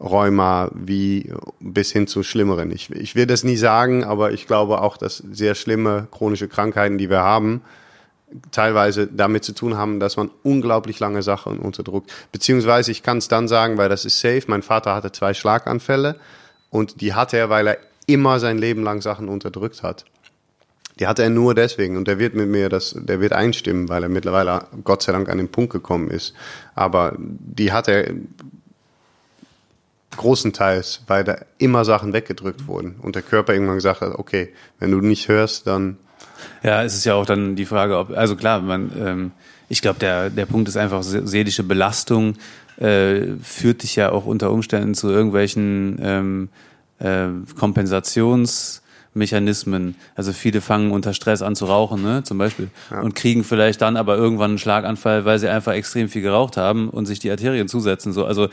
Rheuma, 0.00 0.70
wie 0.74 1.32
bis 1.60 1.90
hin 1.90 2.06
zu 2.06 2.22
schlimmeren. 2.22 2.70
Ich, 2.70 2.90
ich 2.90 3.14
will 3.14 3.26
das 3.26 3.42
nie 3.42 3.56
sagen, 3.56 4.04
aber 4.04 4.32
ich 4.32 4.46
glaube 4.46 4.80
auch, 4.80 4.96
dass 4.96 5.16
sehr 5.16 5.54
schlimme 5.54 6.06
chronische 6.10 6.48
Krankheiten, 6.48 6.98
die 6.98 7.10
wir 7.10 7.20
haben, 7.20 7.62
teilweise 8.50 9.06
damit 9.06 9.44
zu 9.44 9.52
tun 9.52 9.76
haben, 9.76 10.00
dass 10.00 10.16
man 10.16 10.30
unglaublich 10.42 11.00
lange 11.00 11.22
Sachen 11.22 11.58
unterdrückt. 11.58 12.12
Beziehungsweise 12.30 12.90
ich 12.90 13.02
kann 13.02 13.18
es 13.18 13.28
dann 13.28 13.48
sagen, 13.48 13.78
weil 13.78 13.88
das 13.88 14.04
ist 14.04 14.20
safe. 14.20 14.44
Mein 14.46 14.62
Vater 14.62 14.94
hatte 14.94 15.12
zwei 15.12 15.34
Schlaganfälle 15.34 16.16
und 16.70 17.00
die 17.00 17.14
hatte 17.14 17.36
er, 17.36 17.50
weil 17.50 17.66
er 17.66 17.78
immer 18.06 18.38
sein 18.38 18.58
Leben 18.58 18.82
lang 18.82 19.02
Sachen 19.02 19.28
unterdrückt 19.28 19.82
hat. 19.82 20.04
Die 20.98 21.06
hatte 21.06 21.22
er 21.22 21.30
nur 21.30 21.54
deswegen 21.54 21.96
und 21.96 22.08
der 22.08 22.18
wird 22.18 22.34
mit 22.34 22.48
mir 22.48 22.68
das, 22.68 22.94
der 22.98 23.20
wird 23.20 23.32
einstimmen, 23.32 23.88
weil 23.88 24.02
er 24.02 24.08
mittlerweile 24.08 24.66
Gott 24.82 25.02
sei 25.02 25.12
Dank 25.12 25.28
an 25.28 25.38
den 25.38 25.48
Punkt 25.48 25.72
gekommen 25.72 26.10
ist. 26.10 26.34
Aber 26.74 27.14
die 27.18 27.72
hat 27.72 27.88
er 27.88 28.12
großenteils, 30.18 31.04
weil 31.06 31.24
da 31.24 31.38
immer 31.56 31.86
Sachen 31.86 32.12
weggedrückt 32.12 32.66
wurden 32.66 32.96
und 33.00 33.14
der 33.14 33.22
Körper 33.22 33.54
irgendwann 33.54 33.76
gesagt 33.76 34.02
hat, 34.02 34.18
okay, 34.18 34.52
wenn 34.78 34.90
du 34.90 35.00
nicht 35.00 35.28
hörst, 35.28 35.66
dann. 35.66 35.96
Ja, 36.62 36.84
es 36.84 36.94
ist 36.94 37.04
ja 37.04 37.14
auch 37.14 37.26
dann 37.26 37.56
die 37.56 37.64
Frage, 37.64 37.96
ob, 37.96 38.16
also 38.16 38.36
klar, 38.36 38.60
man, 38.60 38.92
ähm, 38.98 39.32
ich 39.68 39.80
glaube, 39.80 39.98
der, 39.98 40.30
der 40.30 40.46
Punkt 40.46 40.68
ist 40.68 40.76
einfach 40.76 41.02
seelische 41.02 41.62
Belastung 41.62 42.36
äh, 42.78 43.34
führt 43.42 43.82
dich 43.82 43.96
ja 43.96 44.12
auch 44.12 44.24
unter 44.24 44.52
Umständen 44.52 44.94
zu 44.94 45.08
irgendwelchen 45.08 45.98
ähm, 46.00 46.48
äh, 47.00 47.26
Kompensationsmechanismen. 47.58 49.96
Also 50.14 50.32
viele 50.32 50.60
fangen 50.60 50.92
unter 50.92 51.12
Stress 51.12 51.42
an 51.42 51.56
zu 51.56 51.64
rauchen, 51.66 52.02
ne, 52.02 52.22
zum 52.22 52.38
Beispiel, 52.38 52.70
ja. 52.90 53.00
und 53.00 53.16
kriegen 53.16 53.44
vielleicht 53.44 53.82
dann 53.82 53.96
aber 53.96 54.16
irgendwann 54.16 54.52
einen 54.52 54.58
Schlaganfall, 54.58 55.24
weil 55.24 55.40
sie 55.40 55.48
einfach 55.48 55.72
extrem 55.72 56.08
viel 56.08 56.22
geraucht 56.22 56.56
haben 56.56 56.88
und 56.88 57.06
sich 57.06 57.18
die 57.18 57.30
Arterien 57.30 57.68
zusetzen. 57.68 58.12
So, 58.12 58.24
also, 58.24 58.48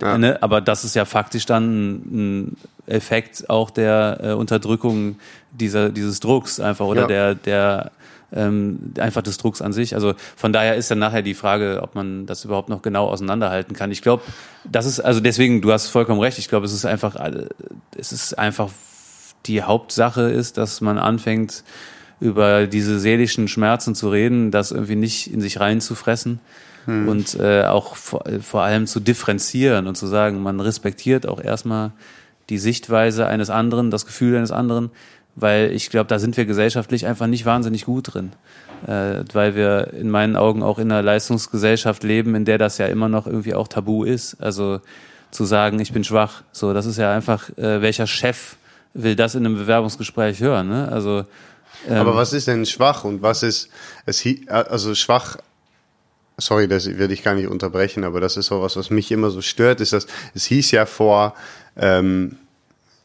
ja. 0.00 0.18
ne, 0.18 0.42
aber 0.42 0.60
das 0.60 0.84
ist 0.84 0.94
ja 0.94 1.04
faktisch 1.04 1.46
dann 1.46 1.94
ein 1.94 2.56
Effekt 2.86 3.48
auch 3.48 3.70
der 3.70 4.18
äh, 4.22 4.32
Unterdrückung 4.32 5.16
dieser 5.52 5.88
dieses 5.90 6.20
Drucks 6.20 6.60
einfach 6.60 6.86
oder 6.86 7.02
ja. 7.02 7.06
der 7.06 7.34
der 7.34 7.92
ähm, 8.34 8.92
einfach 8.98 9.22
des 9.22 9.38
Drucks 9.38 9.62
an 9.62 9.72
sich. 9.72 9.94
Also 9.94 10.14
von 10.36 10.52
daher 10.52 10.74
ist 10.76 10.90
dann 10.90 10.98
nachher 10.98 11.22
die 11.22 11.34
Frage, 11.34 11.80
ob 11.82 11.94
man 11.94 12.26
das 12.26 12.44
überhaupt 12.44 12.68
noch 12.68 12.82
genau 12.82 13.06
auseinanderhalten 13.08 13.76
kann. 13.76 13.90
Ich 13.90 14.02
glaube, 14.02 14.22
das 14.64 14.86
ist, 14.86 15.00
also 15.00 15.20
deswegen, 15.20 15.62
du 15.62 15.72
hast 15.72 15.88
vollkommen 15.88 16.20
recht, 16.20 16.38
ich 16.38 16.48
glaube, 16.48 16.66
es 16.66 16.72
ist 16.72 16.84
einfach, 16.84 17.16
es 17.96 18.12
ist 18.12 18.36
einfach, 18.38 18.70
die 19.46 19.62
Hauptsache 19.62 20.22
ist, 20.22 20.56
dass 20.58 20.80
man 20.80 20.98
anfängt, 20.98 21.64
über 22.20 22.66
diese 22.66 22.98
seelischen 22.98 23.48
Schmerzen 23.48 23.94
zu 23.94 24.08
reden, 24.08 24.50
das 24.50 24.70
irgendwie 24.70 24.96
nicht 24.96 25.32
in 25.32 25.40
sich 25.40 25.60
reinzufressen. 25.60 26.40
Hm. 26.86 27.08
Und 27.08 27.38
äh, 27.38 27.64
auch 27.64 27.96
vor, 27.96 28.24
vor 28.42 28.62
allem 28.62 28.86
zu 28.86 29.00
differenzieren 29.00 29.86
und 29.86 29.96
zu 29.96 30.06
sagen, 30.06 30.42
man 30.42 30.60
respektiert 30.60 31.26
auch 31.26 31.40
erstmal 31.40 31.92
die 32.50 32.58
Sichtweise 32.58 33.26
eines 33.26 33.50
anderen, 33.50 33.90
das 33.90 34.06
Gefühl 34.06 34.36
eines 34.36 34.50
anderen, 34.50 34.90
weil 35.34 35.72
ich 35.72 35.90
glaube, 35.90 36.08
da 36.08 36.18
sind 36.18 36.36
wir 36.36 36.44
gesellschaftlich 36.44 37.06
einfach 37.06 37.26
nicht 37.26 37.46
wahnsinnig 37.46 37.86
gut 37.86 38.14
drin. 38.14 38.32
Äh, 38.86 39.24
weil 39.32 39.54
wir 39.54 39.94
in 39.94 40.10
meinen 40.10 40.36
Augen 40.36 40.62
auch 40.62 40.78
in 40.78 40.92
einer 40.92 41.00
Leistungsgesellschaft 41.00 42.02
leben, 42.02 42.34
in 42.34 42.44
der 42.44 42.58
das 42.58 42.76
ja 42.76 42.86
immer 42.86 43.08
noch 43.08 43.26
irgendwie 43.26 43.54
auch 43.54 43.66
tabu 43.66 44.04
ist. 44.04 44.36
Also 44.40 44.80
zu 45.30 45.44
sagen, 45.44 45.80
ich 45.80 45.92
bin 45.92 46.04
schwach, 46.04 46.42
so, 46.52 46.74
das 46.74 46.84
ist 46.84 46.98
ja 46.98 47.12
einfach, 47.12 47.48
äh, 47.56 47.80
welcher 47.80 48.06
Chef 48.06 48.56
will 48.92 49.16
das 49.16 49.34
in 49.34 49.44
einem 49.44 49.56
Bewerbungsgespräch 49.56 50.40
hören, 50.40 50.68
ne? 50.68 50.88
Also, 50.90 51.24
ähm, 51.88 51.96
Aber 51.96 52.14
was 52.14 52.32
ist 52.32 52.46
denn 52.46 52.64
schwach 52.66 53.04
und 53.04 53.22
was 53.22 53.42
ist, 53.42 53.68
es, 54.06 54.24
also 54.46 54.94
schwach 54.94 55.38
sorry, 56.36 56.68
das 56.68 56.86
werde 56.98 57.14
ich 57.14 57.22
gar 57.22 57.34
nicht 57.34 57.48
unterbrechen, 57.48 58.04
aber 58.04 58.20
das 58.20 58.36
ist 58.36 58.46
so 58.46 58.62
was, 58.62 58.76
was 58.76 58.90
mich 58.90 59.10
immer 59.12 59.30
so 59.30 59.40
stört, 59.40 59.80
ist, 59.80 59.92
dass 59.92 60.06
es 60.34 60.44
hieß 60.46 60.70
ja 60.72 60.86
vor, 60.86 61.34
ähm, 61.76 62.36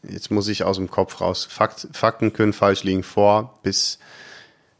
jetzt 0.02 0.30
muss 0.30 0.48
ich 0.48 0.64
aus 0.64 0.76
dem 0.76 0.90
Kopf 0.90 1.20
raus, 1.20 1.46
Fakt, 1.50 1.88
Fakten 1.92 2.32
können 2.32 2.52
falsch 2.52 2.84
liegen, 2.84 3.02
vor 3.02 3.58
bis 3.62 3.98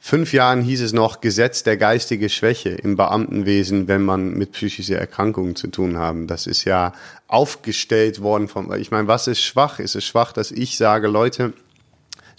fünf 0.01 0.33
Jahren 0.33 0.63
hieß 0.63 0.81
es 0.81 0.93
noch 0.93 1.21
Gesetz 1.21 1.63
der 1.63 1.77
geistige 1.77 2.29
Schwäche 2.29 2.71
im 2.71 2.97
Beamtenwesen, 2.97 3.87
wenn 3.87 4.03
man 4.03 4.33
mit 4.33 4.53
psychischen 4.53 4.97
Erkrankungen 4.97 5.57
zu 5.57 5.69
tun 5.69 5.99
haben. 5.99 6.27
Das 6.27 6.47
ist 6.47 6.65
ja 6.65 6.95
aufgestellt 7.29 8.23
worden 8.23 8.49
vom, 8.49 8.73
ich 8.73 8.91
meine, 8.91 9.09
was 9.09 9.27
ist 9.27 9.43
schwach? 9.43 9.79
Ist 9.79 9.95
es 9.95 10.05
schwach, 10.05 10.33
dass 10.33 10.51
ich 10.51 10.79
sage, 10.79 11.07
Leute, 11.07 11.53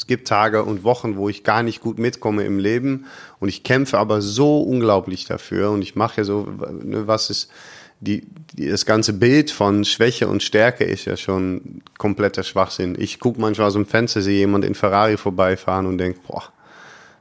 es 0.02 0.08
gibt 0.08 0.28
Tage 0.28 0.64
und 0.64 0.84
Wochen, 0.84 1.16
wo 1.16 1.30
ich 1.30 1.44
gar 1.44 1.62
nicht 1.62 1.80
gut 1.80 2.00
mitkomme 2.00 2.44
im 2.44 2.58
Leben 2.58 3.06
und 3.40 3.50
ich 3.50 3.62
kämpfe 3.62 4.00
aber 4.00 4.20
so 4.24 4.60
unglaublich 4.60 5.26
dafür 5.26 5.70
und 5.70 5.84
ich 5.84 5.96
mache 5.96 6.22
ja 6.22 6.24
so, 6.24 6.48
ne, 6.72 7.06
was 7.06 7.30
ist, 7.30 7.52
die, 8.00 8.26
die, 8.52 8.68
das 8.68 8.88
ganze 8.88 9.14
Bild 9.14 9.52
von 9.52 9.86
Schwäche 9.86 10.28
und 10.28 10.42
Stärke 10.42 10.86
ist 10.86 11.06
ja 11.06 11.18
schon 11.18 11.84
kompletter 12.00 12.42
Schwachsinn. 12.42 12.96
Ich 12.98 13.20
gucke 13.20 13.40
manchmal 13.40 13.68
aus 13.68 13.74
dem 13.74 13.86
Fenster, 13.86 14.24
sehe 14.24 14.40
jemand 14.40 14.66
in 14.66 14.74
Ferrari 14.74 15.18
vorbeifahren 15.18 15.86
und 15.86 16.00
denke, 16.00 16.20
boah, 16.28 16.46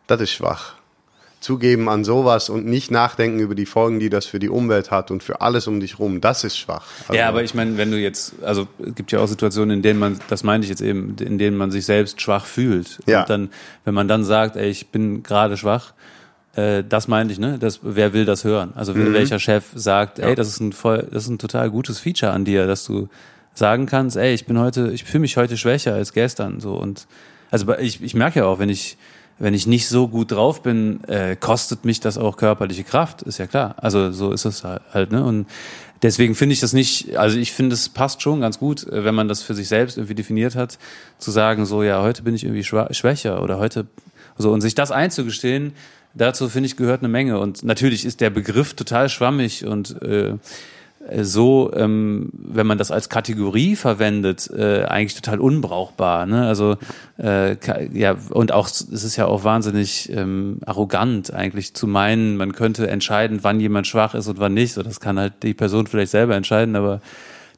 das 0.06 0.22
ist 0.22 0.32
schwach. 0.32 0.76
Zugeben 1.40 1.88
an 1.88 2.05
sowas 2.05 2.50
und 2.50 2.66
nicht 2.66 2.90
nachdenken 2.90 3.40
über 3.40 3.55
die 3.55 3.64
Folgen, 3.64 3.98
die 3.98 4.11
das 4.11 4.26
für 4.26 4.38
die 4.38 4.50
Umwelt 4.50 4.90
hat 4.90 5.11
und 5.11 5.22
für 5.22 5.40
alles 5.40 5.66
um 5.66 5.81
dich 5.81 5.98
rum, 5.98 6.20
das 6.20 6.44
ist 6.44 6.59
schwach. 6.59 6.87
Also 7.09 7.18
ja, 7.18 7.29
aber 7.29 7.42
ich 7.42 7.55
meine, 7.55 7.79
wenn 7.79 7.90
du 7.90 7.98
jetzt, 7.98 8.35
also 8.42 8.68
es 8.79 8.94
gibt 8.94 9.11
ja 9.11 9.20
auch 9.20 9.26
Situationen, 9.26 9.79
in 9.79 9.83
denen 9.83 9.98
man, 9.98 10.18
das 10.29 10.44
meine 10.44 10.62
ich 10.62 10.68
jetzt 10.68 10.83
eben, 10.83 11.16
in 11.18 11.38
denen 11.38 11.57
man 11.57 11.70
sich 11.70 11.87
selbst 11.87 12.20
schwach 12.20 12.44
fühlt. 12.44 13.00
Ja. 13.07 13.22
Und 13.22 13.31
dann, 13.31 13.48
wenn 13.85 13.94
man 13.94 14.07
dann 14.07 14.24
sagt, 14.24 14.57
ey, 14.57 14.68
ich 14.68 14.88
bin 14.88 15.22
gerade 15.22 15.57
schwach, 15.57 15.94
äh, 16.55 16.85
das 16.87 17.09
meinte 17.09 17.33
ich, 17.33 17.38
ne? 17.38 17.59
Das, 17.59 17.81
wer 17.83 18.12
will 18.12 18.24
das 18.24 18.44
hören? 18.44 18.72
Also 18.74 18.92
mhm. 18.94 19.14
welcher 19.14 19.38
Chef 19.38 19.64
sagt, 19.74 20.18
ey, 20.18 20.35
das 20.35 20.48
ist 20.48 20.61
ein 20.61 20.72
voll, 20.72 21.09
das 21.11 21.24
ist 21.24 21.31
ein 21.31 21.38
total 21.38 21.70
gutes 21.70 22.00
Feature 22.00 22.33
an 22.33 22.44
dir, 22.44 22.66
dass 22.66 22.85
du 22.85 23.09
sagen 23.55 23.87
kannst, 23.87 24.16
ey, 24.16 24.35
ich 24.35 24.46
bin 24.46 24.59
heute, 24.59 24.90
ich 24.92 25.05
fühle 25.05 25.20
mich 25.20 25.37
heute 25.37 25.57
schwächer 25.57 25.94
als 25.94 26.12
gestern, 26.12 26.61
so 26.61 26.74
und 26.74 27.07
also 27.50 27.72
ich, 27.79 28.03
ich 28.03 28.14
merke 28.14 28.40
ja 28.40 28.46
auch, 28.46 28.59
wenn 28.59 28.68
ich 28.68 28.96
wenn 29.40 29.55
ich 29.55 29.66
nicht 29.66 29.88
so 29.88 30.07
gut 30.07 30.31
drauf 30.31 30.62
bin, 30.62 31.03
äh, 31.05 31.35
kostet 31.35 31.85
mich 31.85 31.98
das 31.98 32.18
auch 32.18 32.37
körperliche 32.37 32.85
Kraft, 32.85 33.22
ist 33.22 33.38
ja 33.38 33.46
klar. 33.46 33.74
Also 33.79 34.12
so 34.12 34.33
ist 34.33 34.44
es 34.44 34.62
halt, 34.64 35.11
ne? 35.11 35.24
Und 35.24 35.46
deswegen 36.03 36.35
finde 36.35 36.53
ich 36.53 36.61
das 36.61 36.74
nicht, 36.74 37.16
also 37.16 37.38
ich 37.38 37.53
finde, 37.53 37.74
es 37.74 37.88
passt 37.88 38.20
schon 38.20 38.42
ganz 38.42 38.59
gut, 38.59 38.87
äh, 38.87 39.03
wenn 39.03 39.14
man 39.14 39.29
das 39.29 39.42
für 39.42 39.55
sich 39.55 39.66
selbst 39.66 39.96
irgendwie 39.96 40.14
definiert 40.14 40.55
hat, 40.55 40.79
zu 41.18 41.31
sagen, 41.31 41.64
so, 41.64 41.83
ja, 41.83 42.03
heute 42.03 42.22
bin 42.22 42.35
ich 42.35 42.44
irgendwie 42.44 42.64
schwächer 42.64 43.42
oder 43.42 43.59
heute, 43.59 43.87
so, 44.37 44.53
und 44.53 44.61
sich 44.61 44.74
das 44.74 44.92
einzugestehen, 44.92 45.72
dazu 46.12 46.50
finde 46.50 46.66
ich 46.66 46.76
gehört 46.76 47.00
eine 47.00 47.09
Menge. 47.09 47.38
Und 47.38 47.64
natürlich 47.64 48.05
ist 48.05 48.20
der 48.20 48.31
Begriff 48.31 48.74
total 48.74 49.09
schwammig 49.09 49.64
und 49.64 50.03
äh, 50.03 50.35
so, 51.22 51.72
ähm, 51.74 52.28
wenn 52.32 52.66
man 52.66 52.76
das 52.76 52.90
als 52.90 53.08
Kategorie 53.08 53.74
verwendet, 53.74 54.50
äh, 54.50 54.84
eigentlich 54.84 55.14
total 55.14 55.40
unbrauchbar. 55.40 56.26
Ne? 56.26 56.46
Also 56.46 56.76
äh, 57.18 57.56
ja, 57.92 58.16
und 58.28 58.52
auch 58.52 58.68
es 58.68 58.82
ist 58.82 59.16
ja 59.16 59.26
auch 59.26 59.42
wahnsinnig 59.42 60.12
ähm, 60.12 60.58
arrogant 60.66 61.32
eigentlich 61.32 61.72
zu 61.72 61.86
meinen, 61.86 62.36
man 62.36 62.52
könnte 62.52 62.86
entscheiden, 62.88 63.38
wann 63.42 63.60
jemand 63.60 63.86
schwach 63.86 64.14
ist 64.14 64.28
und 64.28 64.38
wann 64.38 64.52
nicht. 64.52 64.74
So, 64.74 64.82
das 64.82 65.00
kann 65.00 65.18
halt 65.18 65.42
die 65.42 65.54
Person 65.54 65.86
vielleicht 65.86 66.10
selber 66.10 66.36
entscheiden, 66.36 66.76
aber 66.76 67.00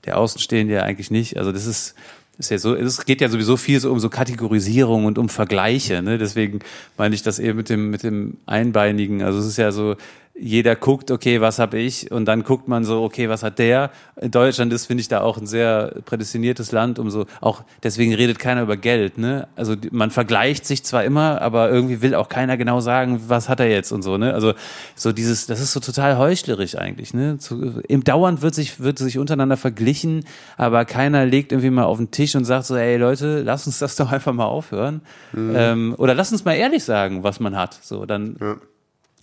der 0.04 0.18
Außenstehende 0.18 0.74
ja 0.74 0.82
eigentlich 0.82 1.10
nicht. 1.10 1.36
Also 1.36 1.50
das 1.50 1.66
ist 1.66 1.96
ist 2.38 2.50
ja 2.50 2.58
so, 2.58 2.74
es 2.74 3.04
geht 3.04 3.20
ja 3.20 3.28
sowieso 3.28 3.56
viel 3.56 3.78
so 3.78 3.92
um 3.92 4.00
so 4.00 4.08
Kategorisierung 4.08 5.04
und 5.04 5.18
um 5.18 5.28
Vergleiche, 5.28 6.02
ne? 6.02 6.16
Deswegen 6.16 6.60
meine 6.96 7.14
ich 7.14 7.22
das 7.22 7.38
eben 7.38 7.58
mit 7.58 7.68
dem 7.68 7.90
mit 7.90 8.02
dem 8.02 8.38
Einbeinigen. 8.46 9.22
Also 9.22 9.38
es 9.38 9.46
ist 9.46 9.58
ja 9.58 9.70
so, 9.70 9.96
jeder 10.34 10.76
guckt, 10.76 11.10
okay, 11.10 11.40
was 11.42 11.58
habe 11.58 11.78
ich? 11.78 12.10
Und 12.10 12.24
dann 12.24 12.42
guckt 12.42 12.66
man 12.66 12.84
so, 12.84 13.02
okay, 13.02 13.28
was 13.28 13.42
hat 13.42 13.58
der? 13.58 13.90
In 14.20 14.30
Deutschland 14.30 14.72
ist, 14.72 14.86
finde 14.86 15.02
ich, 15.02 15.08
da 15.08 15.20
auch 15.20 15.36
ein 15.36 15.46
sehr 15.46 15.94
prädestiniertes 16.06 16.72
Land, 16.72 16.98
um 16.98 17.10
so, 17.10 17.26
auch 17.40 17.64
deswegen 17.82 18.14
redet 18.14 18.38
keiner 18.38 18.62
über 18.62 18.78
Geld, 18.78 19.18
ne? 19.18 19.46
Also 19.56 19.76
man 19.90 20.10
vergleicht 20.10 20.66
sich 20.66 20.84
zwar 20.84 21.04
immer, 21.04 21.42
aber 21.42 21.70
irgendwie 21.70 22.00
will 22.00 22.14
auch 22.14 22.30
keiner 22.30 22.56
genau 22.56 22.80
sagen, 22.80 23.20
was 23.28 23.50
hat 23.50 23.60
er 23.60 23.68
jetzt 23.68 23.92
und 23.92 24.02
so, 24.02 24.16
ne? 24.16 24.32
Also 24.32 24.54
so 24.94 25.12
dieses, 25.12 25.46
das 25.46 25.60
ist 25.60 25.74
so 25.74 25.80
total 25.80 26.16
heuchlerisch 26.16 26.76
eigentlich, 26.76 27.12
ne? 27.12 27.36
Zu, 27.36 27.82
Im 27.86 28.02
Dauernd 28.02 28.40
wird 28.40 28.54
sich, 28.54 28.80
wird 28.80 28.98
sich 28.98 29.18
untereinander 29.18 29.58
verglichen, 29.58 30.24
aber 30.56 30.86
keiner 30.86 31.26
legt 31.26 31.52
irgendwie 31.52 31.70
mal 31.70 31.84
auf 31.84 31.98
den 31.98 32.10
Tisch 32.10 32.34
und 32.34 32.46
sagt 32.46 32.64
so, 32.64 32.74
ey 32.74 32.96
Leute, 32.96 33.42
lass 33.42 33.66
uns 33.66 33.78
das 33.80 33.96
doch 33.96 34.10
einfach 34.10 34.32
mal 34.32 34.46
aufhören. 34.46 35.02
Mhm. 35.32 35.52
Ähm, 35.54 35.94
oder 35.98 36.14
lass 36.14 36.32
uns 36.32 36.46
mal 36.46 36.54
ehrlich 36.54 36.84
sagen, 36.84 37.22
was 37.22 37.38
man 37.38 37.54
hat. 37.54 37.78
So, 37.82 38.06
dann. 38.06 38.36
Ja 38.40 38.56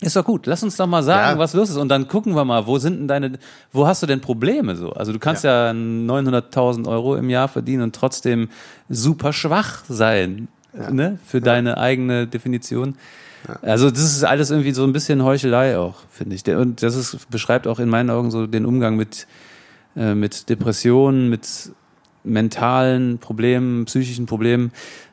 ist 0.00 0.16
doch 0.16 0.24
gut. 0.24 0.46
Lass 0.46 0.62
uns 0.62 0.76
doch 0.76 0.86
mal 0.86 1.02
sagen, 1.02 1.36
ja. 1.36 1.38
was 1.38 1.52
los 1.54 1.70
ist. 1.70 1.76
Und 1.76 1.88
dann 1.88 2.08
gucken 2.08 2.34
wir 2.34 2.44
mal, 2.44 2.66
wo 2.66 2.78
sind 2.78 3.00
denn 3.00 3.08
deine, 3.08 3.38
wo 3.72 3.86
hast 3.86 4.02
du 4.02 4.06
denn 4.06 4.20
Probleme 4.20 4.74
so? 4.76 4.90
Also 4.92 5.12
du 5.12 5.18
kannst 5.18 5.44
ja, 5.44 5.66
ja 5.66 5.72
900.000 5.72 6.88
Euro 6.88 7.16
im 7.16 7.28
Jahr 7.28 7.48
verdienen 7.48 7.82
und 7.82 7.94
trotzdem 7.94 8.48
super 8.88 9.32
schwach 9.32 9.84
sein, 9.88 10.48
ja. 10.72 10.90
ne? 10.90 11.18
Für 11.26 11.40
deine 11.40 11.76
eigene 11.76 12.26
Definition. 12.26 12.96
Also 13.62 13.90
das 13.90 14.02
ist 14.02 14.24
alles 14.24 14.50
irgendwie 14.50 14.72
so 14.72 14.84
ein 14.84 14.92
bisschen 14.92 15.24
Heuchelei 15.24 15.78
auch, 15.78 15.96
finde 16.10 16.36
ich. 16.36 16.46
Und 16.48 16.82
das 16.82 16.94
ist, 16.94 17.30
beschreibt 17.30 17.66
auch 17.66 17.78
in 17.78 17.88
meinen 17.88 18.10
Augen 18.10 18.30
so 18.30 18.46
den 18.46 18.66
Umgang 18.66 18.96
mit, 18.96 19.26
äh, 19.96 20.14
mit 20.14 20.48
Depressionen, 20.48 21.28
mit 21.30 21.72
mentalen 22.22 23.18
Problemen, 23.18 23.86
psychischen 23.86 24.26
Problemen, 24.26 24.72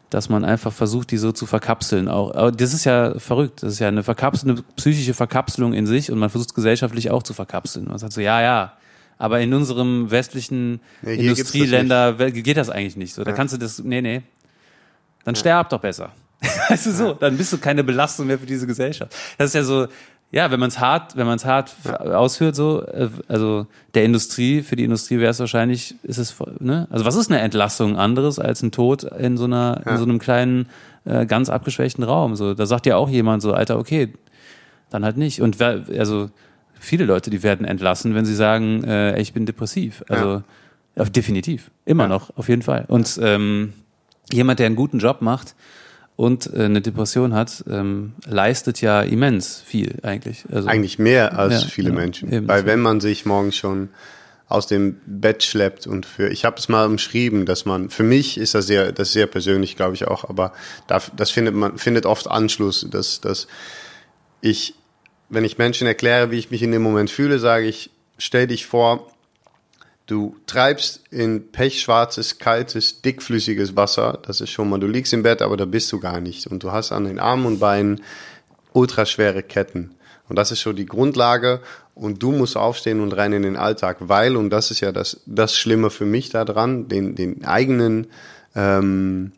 dass 0.09 0.29
man 0.29 0.45
einfach 0.45 0.71
versucht, 0.71 1.11
die 1.11 1.17
so 1.17 1.31
zu 1.31 1.45
verkapseln. 1.45 2.07
Auch, 2.07 2.33
aber 2.33 2.51
das 2.51 2.73
ist 2.73 2.85
ja 2.85 3.17
verrückt. 3.19 3.63
Das 3.63 3.73
ist 3.73 3.79
ja 3.79 3.87
eine, 3.89 4.03
Verkapsel, 4.03 4.51
eine 4.51 4.61
psychische 4.75 5.13
Verkapselung 5.13 5.73
in 5.73 5.85
sich 5.85 6.11
und 6.11 6.19
man 6.19 6.29
versucht 6.29 6.53
gesellschaftlich 6.55 7.11
auch 7.11 7.23
zu 7.23 7.33
verkapseln. 7.33 7.85
Man 7.85 7.97
sagt 7.97 8.13
so, 8.13 8.21
ja, 8.21 8.41
ja. 8.41 8.73
Aber 9.17 9.39
in 9.41 9.53
unserem 9.53 10.11
westlichen 10.11 10.79
Nee, 11.01 11.17
gibt's 11.17 11.17
das 11.17 11.37
Industrieländer 11.55 12.13
geht 12.31 12.55
das 12.57 12.69
eigentlich 12.69 12.95
nicht 12.97 13.13
so. 13.13 13.23
Da 13.23 13.31
Ja. 13.31 13.35
kannst 13.35 13.53
du 13.53 13.57
das, 13.57 13.79
nee, 13.79 14.01
nee. 14.01 14.21
Dann 15.25 15.35
sterb 15.35 15.69
doch 15.69 15.79
besser. 15.79 16.11
Weißt 16.69 16.85
du 16.85 16.91
so, 16.91 17.13
dann 17.13 17.35
bist 17.35 17.51
du 17.51 17.57
keine 17.57 17.83
Belastung 17.83 18.27
mehr 18.27 18.37
für 18.37 18.45
diese 18.45 18.67
Gesellschaft. 18.67 19.13
Das 19.37 19.47
ist 19.47 19.53
ja 19.55 19.63
so, 19.63 19.87
ja, 20.31 20.51
wenn 20.51 20.59
man 20.59 20.69
es 20.69 20.79
hart, 20.79 21.15
wenn 21.15 21.25
man 21.25 21.37
es 21.37 21.45
hart 21.45 21.73
ausführt, 21.99 22.55
so, 22.55 22.83
äh, 22.83 23.09
also 23.27 23.65
der 23.93 24.03
Industrie, 24.03 24.61
für 24.61 24.75
die 24.75 24.83
Industrie 24.83 25.19
wäre 25.19 25.31
es 25.31 25.39
wahrscheinlich, 25.39 25.95
ist 26.03 26.17
es, 26.17 26.35
ne? 26.59 26.87
Also 26.89 27.05
was 27.05 27.15
ist 27.15 27.31
eine 27.31 27.39
Entlassung 27.39 27.97
anderes 27.97 28.37
als 28.37 28.61
ein 28.61 28.71
Tod 28.71 29.03
in 29.03 29.37
so 29.37 29.45
einer, 29.45 29.81
in 29.85 29.91
Ja. 29.93 29.97
so 29.97 30.03
einem 30.03 30.19
kleinen, 30.19 30.67
äh, 31.05 31.25
ganz 31.25 31.49
abgeschwächten 31.49 32.03
Raum? 32.03 32.35
So, 32.35 32.53
da 32.53 32.65
sagt 32.65 32.85
ja 32.85 32.97
auch 32.97 33.09
jemand 33.09 33.41
so, 33.41 33.53
Alter, 33.53 33.79
okay, 33.79 34.13
dann 34.89 35.05
halt 35.05 35.17
nicht. 35.17 35.41
Und 35.41 35.59
wer, 35.59 35.83
also 35.97 36.29
viele 36.79 37.05
Leute, 37.05 37.29
die 37.29 37.41
werden 37.41 37.65
entlassen, 37.65 38.13
wenn 38.13 38.25
sie 38.25 38.35
sagen, 38.35 38.83
äh, 38.83 39.19
ich 39.21 39.33
bin 39.33 39.45
depressiv. 39.45 40.03
Also 40.09 40.43
ja. 40.97 41.05
definitiv, 41.05 41.71
immer 41.85 42.07
noch, 42.07 42.35
auf 42.35 42.49
jeden 42.49 42.63
Fall. 42.63 42.83
Und 42.89 43.17
ähm, 43.21 43.73
jemand, 44.31 44.59
der 44.59 44.65
einen 44.65 44.75
guten 44.75 44.99
Job 44.99 45.21
macht 45.21 45.55
und 46.17 46.51
äh, 46.53 46.63
eine 46.63 46.81
Depression 46.81 47.33
hat, 47.33 47.63
ähm, 47.69 48.13
leistet 48.25 48.81
ja 48.81 49.01
immens 49.01 49.61
viel 49.63 49.99
eigentlich. 50.01 50.43
Also, 50.51 50.67
Eigentlich 50.67 50.99
mehr 50.99 51.37
als 51.37 51.61
Ja, 51.63 51.69
viele 51.69 51.91
genau. 51.91 52.01
Menschen. 52.01 52.33
Eben. 52.33 52.47
Weil 52.47 52.65
wenn 52.65 52.81
man 52.81 52.99
sich 52.99 53.25
morgens 53.25 53.55
schon 53.55 53.89
aus 54.49 54.65
dem 54.65 54.99
Bett 55.05 55.43
schleppt 55.43 55.85
und 55.85 56.05
für, 56.05 56.29
ich 56.29 56.43
habe 56.43 56.57
es 56.57 56.69
mal 56.69 56.85
umschrieben, 56.85 57.45
dass 57.45 57.65
man, 57.65 57.89
für 57.89 58.03
mich 58.03 58.37
ist 58.39 58.55
das 58.55 58.65
sehr, 58.65 58.91
das 58.91 59.09
ist 59.09 59.13
sehr 59.13 59.27
persönlich, 59.27 59.75
glaube 59.75 59.93
ich 59.93 60.07
auch, 60.07 60.27
aber 60.27 60.53
da, 60.87 61.01
das 61.15 61.29
findet 61.29 61.53
man, 61.53 61.77
findet 61.77 62.05
oft 62.05 62.27
Anschluss, 62.27 62.87
dass, 62.89 63.21
dass 63.21 63.47
ich, 64.41 64.73
wenn 65.29 65.43
ich 65.43 65.57
Menschen 65.59 65.85
erkläre, 65.85 66.31
wie 66.31 66.39
ich 66.39 66.49
mich 66.49 66.63
in 66.63 66.71
dem 66.71 66.81
Moment 66.81 67.11
fühle, 67.11 67.37
sage 67.37 67.67
ich, 67.67 67.91
stell 68.17 68.47
dich 68.47 68.65
vor, 68.65 69.11
du 70.07 70.35
treibst 70.47 71.03
in 71.11 71.51
pechschwarzes, 71.51 72.39
kaltes, 72.39 73.01
dickflüssiges 73.01 73.75
Wasser, 73.75 74.19
das 74.25 74.41
ist 74.41 74.49
schon 74.49 74.69
mal, 74.69 74.79
du 74.79 74.87
liegst 74.87 75.13
im 75.13 75.23
Bett, 75.23 75.41
aber 75.41 75.57
da 75.57 75.65
bist 75.65 75.91
du 75.91 75.99
gar 75.99 76.19
nicht 76.19 76.47
und 76.47 76.63
du 76.63 76.71
hast 76.71 76.91
an 76.91 77.05
den 77.05 77.19
Armen 77.19 77.45
und 77.45 77.59
Beinen 77.59 78.01
ultraschwere 78.73 79.43
Ketten. 79.43 79.91
Und 80.29 80.35
das 80.35 80.51
ist 80.51 80.61
schon 80.61 80.75
die 80.75 80.85
Grundlage. 80.85 81.61
Und 81.95 82.21
du 82.21 82.31
musst 82.31 82.57
aufstehen 82.57 83.01
und 83.01 83.13
rein 83.13 83.33
in 83.33 83.41
den 83.41 83.55
Alltag, 83.55 83.97
weil, 84.01 84.35
und 84.35 84.51
das 84.51 84.69
ist 84.69 84.81
ja 84.81 84.91
das, 84.91 85.21
das 85.25 85.55
Schlimme 85.55 85.89
für 85.89 86.05
mich 86.05 86.29
daran, 86.29 86.87
den, 86.87 87.15
den 87.15 87.43
eigenen, 87.43 88.07
ähm, 88.55 89.31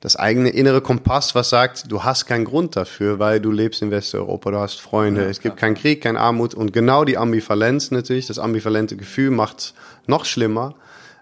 das 0.00 0.14
eigene 0.14 0.50
innere 0.50 0.80
Kompass, 0.80 1.34
was 1.34 1.50
sagt, 1.50 1.90
du 1.90 2.04
hast 2.04 2.26
keinen 2.26 2.44
Grund 2.44 2.76
dafür, 2.76 3.18
weil 3.18 3.40
du 3.40 3.50
lebst 3.50 3.82
in 3.82 3.90
Westeuropa, 3.90 4.50
du 4.50 4.58
hast 4.58 4.80
Freunde, 4.80 5.24
es 5.24 5.40
gibt 5.40 5.56
keinen 5.56 5.74
Krieg, 5.74 6.02
keine 6.02 6.20
Armut 6.20 6.54
und 6.54 6.72
genau 6.72 7.04
die 7.04 7.18
Ambivalenz 7.18 7.90
natürlich, 7.90 8.26
das 8.26 8.38
ambivalente 8.38 8.96
Gefühl 8.96 9.30
macht 9.30 9.74
noch 10.06 10.24
schlimmer. 10.24 10.74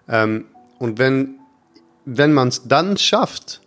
Ähm, 0.07 0.45
und 0.77 0.99
wenn, 0.99 1.39
wenn 2.05 2.33
man 2.33 2.49
es 2.49 2.67
dann 2.67 2.97
schafft, 2.97 3.61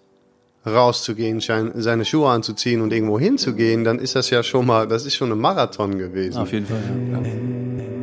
rauszugehen, 0.64 1.40
seine 1.40 2.04
Schuhe 2.04 2.28
anzuziehen 2.28 2.82
und 2.82 2.92
irgendwo 2.92 3.18
hinzugehen, 3.18 3.82
dann 3.82 3.98
ist 3.98 4.14
das 4.14 4.30
ja 4.30 4.42
schon 4.42 4.66
mal, 4.66 4.86
das 4.86 5.06
ist 5.06 5.14
schon 5.14 5.32
ein 5.32 5.38
Marathon 5.38 5.98
gewesen. 5.98 6.38
auf 6.38 6.52
jeden 6.52 6.66
Fall. 6.66 6.82
Ja. 7.12 7.99